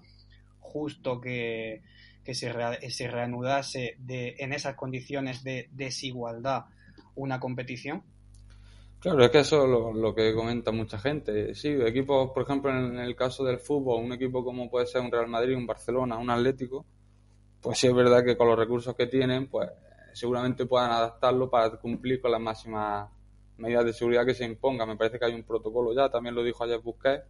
justo 0.60 1.22
que, 1.22 1.84
se, 2.24 2.90
se, 2.92 3.08
reanudase 3.08 3.96
de, 4.00 4.36
en 4.40 4.54
esas 4.54 4.76
condiciones 4.76 5.44
de 5.44 5.70
desigualdad 5.72 6.66
una 7.16 7.40
competición? 7.40 8.04
Claro, 9.00 9.24
es 9.24 9.32
que 9.32 9.40
eso 9.40 9.64
es 9.64 9.96
lo, 9.96 10.14
que 10.14 10.34
comenta 10.34 10.72
mucha 10.72 11.00
gente. 11.00 11.56
Sí, 11.56 11.70
equipos, 11.70 12.32
por 12.32 12.44
ejemplo, 12.44 12.70
en 12.70 13.00
el 13.00 13.16
caso 13.16 13.46
del 13.46 13.60
fútbol, 13.60 14.04
un 14.04 14.12
equipo 14.12 14.44
como 14.44 14.70
puede 14.70 14.88
ser 14.88 15.02
un 15.02 15.12
Real 15.12 15.28
Madrid, 15.28 15.56
un 15.56 15.66
Barcelona, 15.66 16.18
un 16.18 16.30
Atlético, 16.30 16.86
pues 17.62 17.80
sí 17.80 17.88
es 17.88 17.94
verdad 17.94 18.26
que 18.26 18.36
con 18.36 18.48
los 18.48 18.60
recursos 18.60 18.96
que 18.96 19.08
tienen, 19.08 19.48
pues 19.48 19.70
seguramente 20.14 20.66
puedan 20.66 20.92
adaptarlo 20.92 21.50
para 21.50 21.78
cumplir 21.78 22.20
con 22.20 22.32
las 22.32 22.42
máximas 22.42 23.10
medidas 23.58 23.86
de 23.86 23.94
seguridad 23.94 24.26
que 24.26 24.34
se 24.34 24.44
impongan. 24.46 24.90
Me 24.90 24.98
parece 24.98 25.18
que 25.18 25.26
hay 25.26 25.34
un 25.34 25.44
protocolo 25.44 25.94
ya, 25.94 26.10
también 26.10 26.36
lo 26.36 26.44
dijo 26.44 26.66
ayer 26.66 26.80
Busquets, 26.80 27.24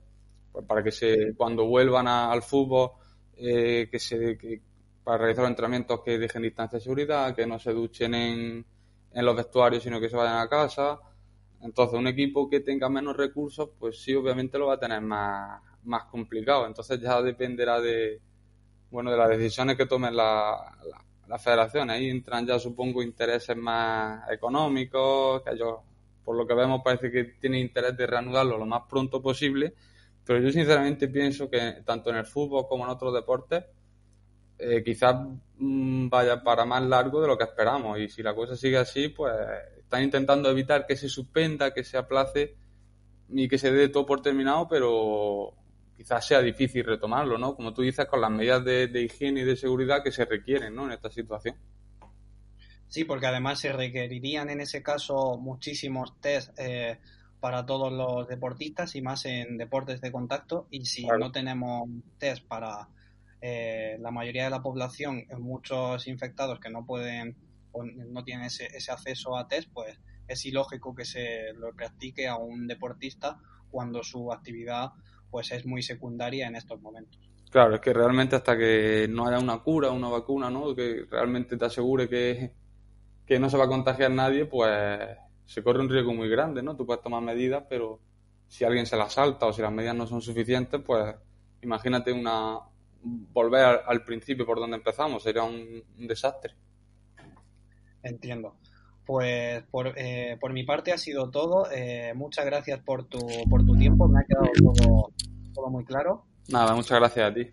pues 0.52 0.66
para 0.66 0.84
que 0.84 0.92
se, 0.92 1.36
cuando 1.36 1.66
vuelvan 1.66 2.08
al 2.08 2.42
fútbol, 2.42 2.92
eh, 3.38 3.88
que 3.92 4.00
se, 4.00 4.38
que, 4.40 4.62
para 5.04 5.18
realizar 5.18 5.44
los 5.44 5.52
entrenamientos 5.52 6.02
que 6.04 6.18
dejen 6.18 6.44
distancia 6.44 6.78
de 6.78 6.84
seguridad, 6.84 7.36
que 7.36 7.46
no 7.48 7.60
se 7.60 7.74
duchen 7.74 8.14
en, 8.14 8.66
en 9.12 9.26
los 9.26 9.36
vestuarios, 9.36 9.84
sino 9.84 10.00
que 10.00 10.10
se 10.10 10.16
vayan 10.16 10.38
a 10.38 10.48
casa. 10.48 11.00
Entonces, 11.62 12.00
un 12.00 12.08
equipo 12.08 12.50
que 12.50 12.62
tenga 12.62 12.90
menos 12.90 13.18
recursos, 13.18 13.70
pues 13.80 14.02
sí, 14.02 14.16
obviamente 14.16 14.58
lo 14.58 14.68
va 14.68 14.76
a 14.76 14.80
tener 14.80 15.02
más, 15.02 15.62
más 15.84 16.06
complicado. 16.06 16.66
Entonces 16.66 17.00
ya 17.02 17.22
dependerá 17.22 17.82
de, 17.82 18.22
bueno, 18.92 19.12
de 19.12 19.18
las 19.18 19.30
decisiones 19.30 19.78
que 19.78 19.86
tomen 19.86 20.16
la, 20.16 20.78
la, 21.28 21.40
federación. 21.40 21.90
Ahí 21.90 22.10
entran 22.10 22.46
ya, 22.46 22.60
supongo, 22.60 23.04
intereses 23.04 23.56
más 23.58 24.30
económicos, 24.32 25.44
que 25.44 25.52
ellos, 25.52 25.80
por 26.24 26.36
lo 26.36 26.48
que 26.48 26.54
vemos, 26.54 26.82
parece 26.84 27.12
que 27.12 27.24
tienen 27.40 27.62
interés 27.62 27.96
de 27.98 28.08
reanudarlo 28.08 28.58
lo 28.58 28.66
más 28.66 28.84
pronto 28.90 29.22
posible. 29.22 29.74
Pero 30.26 30.40
yo 30.40 30.52
sinceramente 30.52 31.08
pienso 31.08 31.50
que 31.50 31.82
tanto 31.86 32.10
en 32.10 32.18
el 32.18 32.26
fútbol 32.26 32.68
como 32.68 32.84
en 32.86 32.92
otros 32.92 33.14
deportes, 33.14 33.66
eh, 34.60 34.84
quizás 34.84 35.16
mm, 35.58 36.10
vaya 36.10 36.44
para 36.44 36.66
más 36.66 36.84
largo 36.84 37.22
de 37.22 37.28
lo 37.28 37.38
que 37.38 37.46
esperamos. 37.46 37.98
Y 37.98 38.10
si 38.10 38.22
la 38.22 38.36
cosa 38.36 38.58
sigue 38.58 38.78
así, 38.78 39.08
pues 39.10 39.34
están 39.78 40.04
intentando 40.04 40.50
evitar 40.50 40.86
que 40.86 40.98
se 40.98 41.08
suspenda, 41.08 41.74
que 41.74 41.84
se 41.84 41.98
aplace 41.98 42.56
y 43.30 43.48
que 43.48 43.58
se 43.58 43.72
dé 43.72 43.90
todo 43.90 44.06
por 44.06 44.22
terminado, 44.22 44.68
pero 44.68 45.54
quizás 45.96 46.28
sea 46.28 46.42
difícil 46.42 46.84
retomarlo, 46.84 47.38
¿no? 47.38 47.56
Como 47.56 47.74
tú 47.74 47.82
dices, 47.82 48.06
con 48.06 48.22
las 48.22 48.32
medidas 48.32 48.64
de, 48.66 49.02
higiene 49.02 49.42
y 49.42 49.46
de 49.46 49.56
seguridad 49.56 50.04
que 50.04 50.12
se 50.12 50.26
requieren, 50.26 50.76
¿no? 50.76 50.86
En 50.86 50.92
esta 50.92 51.10
situación. 51.10 51.56
Sí, 52.88 53.06
porque 53.06 53.28
además 53.28 53.60
se 53.60 53.72
requerirían 53.72 54.50
en 54.50 54.62
ese 54.62 54.84
caso 54.84 55.38
muchísimos 55.38 56.20
test 56.20 56.58
eh, 56.60 57.00
para 57.40 57.66
todos 57.66 57.94
los 57.94 58.28
deportistas 58.28 58.96
y 58.96 59.02
más 59.02 59.26
en 59.26 59.58
deportes 59.58 60.02
de 60.02 60.12
contacto. 60.12 60.68
Y 60.72 60.86
si 60.86 61.06
no 61.06 61.32
tenemos 61.32 61.88
test 62.18 62.46
para 62.46 62.90
eh, 63.42 63.98
la 64.00 64.12
mayoría 64.12 64.46
de 64.46 64.50
la 64.50 64.62
población, 64.62 65.26
muchos 65.38 66.08
infectados 66.08 66.60
que 66.60 66.70
no 66.70 66.86
pueden 66.86 67.38
o 67.72 67.84
no 67.84 68.24
tienen 68.24 68.46
ese, 68.46 68.66
ese 68.66 68.92
acceso 68.92 69.38
a 69.38 69.48
test, 69.48 69.70
pues 69.74 70.00
es 70.28 70.46
ilógico 70.46 70.96
que 70.96 71.06
se 71.06 71.54
lo 71.54 71.74
practique 71.74 72.28
a 72.28 72.38
un 72.38 72.68
deportista 72.68 73.40
cuando 73.70 74.04
su 74.04 74.32
actividad 74.32 74.92
pues 75.30 75.52
es 75.52 75.66
muy 75.66 75.82
secundaria 75.82 76.48
en 76.48 76.56
estos 76.56 76.82
momentos. 76.82 77.20
Claro, 77.50 77.76
es 77.76 77.82
que 77.82 77.94
realmente 77.94 78.36
hasta 78.36 78.58
que 78.58 79.08
no 79.10 79.28
haya 79.28 79.40
una 79.40 79.60
cura, 79.60 79.92
una 79.92 80.08
vacuna, 80.08 80.50
¿no? 80.50 80.76
Que 80.76 81.06
realmente 81.10 81.58
te 81.58 81.66
asegure 81.66 82.08
que, 82.08 82.54
que 83.26 83.40
no 83.40 83.50
se 83.50 83.58
va 83.58 83.66
a 83.66 83.70
contagiar 83.70 84.12
nadie, 84.12 84.46
pues 84.46 85.18
se 85.46 85.64
corre 85.64 85.80
un 85.80 85.90
riesgo 85.90 86.14
muy 86.14 86.30
grande, 86.30 86.62
¿no? 86.62 86.76
Tú 86.76 86.86
puedes 86.86 87.02
tomar 87.02 87.24
medidas, 87.24 87.64
pero 87.68 88.00
si 88.48 88.66
alguien 88.66 88.86
se 88.86 88.98
las 88.98 89.14
salta 89.14 89.48
o 89.48 89.54
si 89.54 89.62
las 89.62 89.72
medidas 89.72 89.96
no 89.96 90.06
son 90.06 90.22
suficientes, 90.22 90.80
pues 90.86 91.16
imagínate 91.62 92.12
una 92.12 92.60
volver 93.04 93.82
al, 93.86 94.04
principio 94.04 94.46
por 94.46 94.60
donde 94.60 94.78
empezamos, 94.78 95.24
sería 95.24 95.44
un, 95.44 95.84
desastre. 95.98 96.56
Entiendo. 98.04 98.56
Pues 99.06 99.64
por, 99.72 99.94
eh, 99.98 100.38
por 100.40 100.54
mi 100.54 100.64
parte 100.64 100.92
ha 100.92 100.98
sido 100.98 101.32
todo. 101.32 101.70
Eh, 101.72 102.14
muchas 102.16 102.46
gracias 102.46 102.80
por 102.80 103.06
tu, 103.06 103.20
por 103.50 103.66
tu 103.66 103.76
tiempo. 103.76 104.08
Me 104.08 104.20
ha 104.20 104.24
quedado 104.24 104.52
todo, 104.58 105.14
todo 105.54 105.70
muy 105.70 105.84
claro. 105.84 106.26
Nada, 106.50 106.76
muchas 106.76 107.00
gracias 107.00 107.32
a 107.32 107.34
ti. 107.34 107.48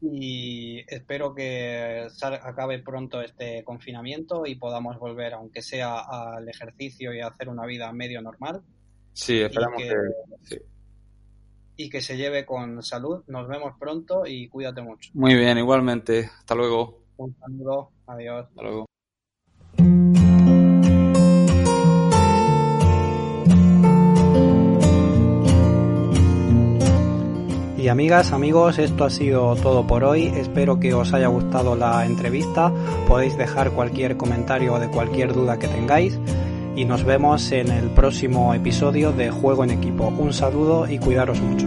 Y 0.00 0.84
espero 0.86 1.34
que 1.34 2.06
acabe 2.22 2.78
pronto 2.78 3.20
este 3.20 3.64
confinamiento 3.64 4.46
y 4.46 4.54
podamos 4.54 4.98
volver, 4.98 5.34
aunque 5.34 5.60
sea 5.60 5.98
al 5.98 6.48
ejercicio 6.48 7.12
y 7.12 7.20
a 7.20 7.28
hacer 7.28 7.48
una 7.48 7.66
vida 7.66 7.92
medio 7.92 8.22
normal. 8.22 8.62
Sí, 9.12 9.40
esperamos 9.40 9.82
que, 9.82 9.94
sí. 10.44 10.58
Y 11.80 11.88
que 11.88 12.00
se 12.00 12.16
lleve 12.16 12.44
con 12.44 12.82
salud. 12.82 13.22
Nos 13.28 13.46
vemos 13.46 13.72
pronto 13.78 14.26
y 14.26 14.48
cuídate 14.48 14.82
mucho. 14.82 15.10
Muy 15.14 15.36
bien, 15.36 15.56
igualmente. 15.58 16.28
Hasta 16.38 16.56
luego. 16.56 16.98
Un 17.16 17.36
saludo. 17.38 17.92
Adiós. 18.08 18.46
Hasta 18.48 18.62
luego. 18.62 18.86
Y 27.78 27.86
amigas, 27.86 28.32
amigos, 28.32 28.80
esto 28.80 29.04
ha 29.04 29.10
sido 29.10 29.54
todo 29.54 29.86
por 29.86 30.02
hoy. 30.02 30.26
Espero 30.26 30.80
que 30.80 30.92
os 30.94 31.14
haya 31.14 31.28
gustado 31.28 31.76
la 31.76 32.04
entrevista. 32.04 32.72
Podéis 33.06 33.38
dejar 33.38 33.70
cualquier 33.70 34.16
comentario 34.16 34.78
de 34.80 34.90
cualquier 34.90 35.32
duda 35.32 35.60
que 35.60 35.68
tengáis. 35.68 36.18
Y 36.78 36.84
nos 36.84 37.02
vemos 37.02 37.50
en 37.50 37.72
el 37.72 37.90
próximo 37.90 38.54
episodio 38.54 39.10
de 39.10 39.32
Juego 39.32 39.64
en 39.64 39.70
Equipo. 39.70 40.14
Un 40.16 40.32
saludo 40.32 40.88
y 40.88 41.00
cuidaros 41.00 41.40
mucho. 41.40 41.66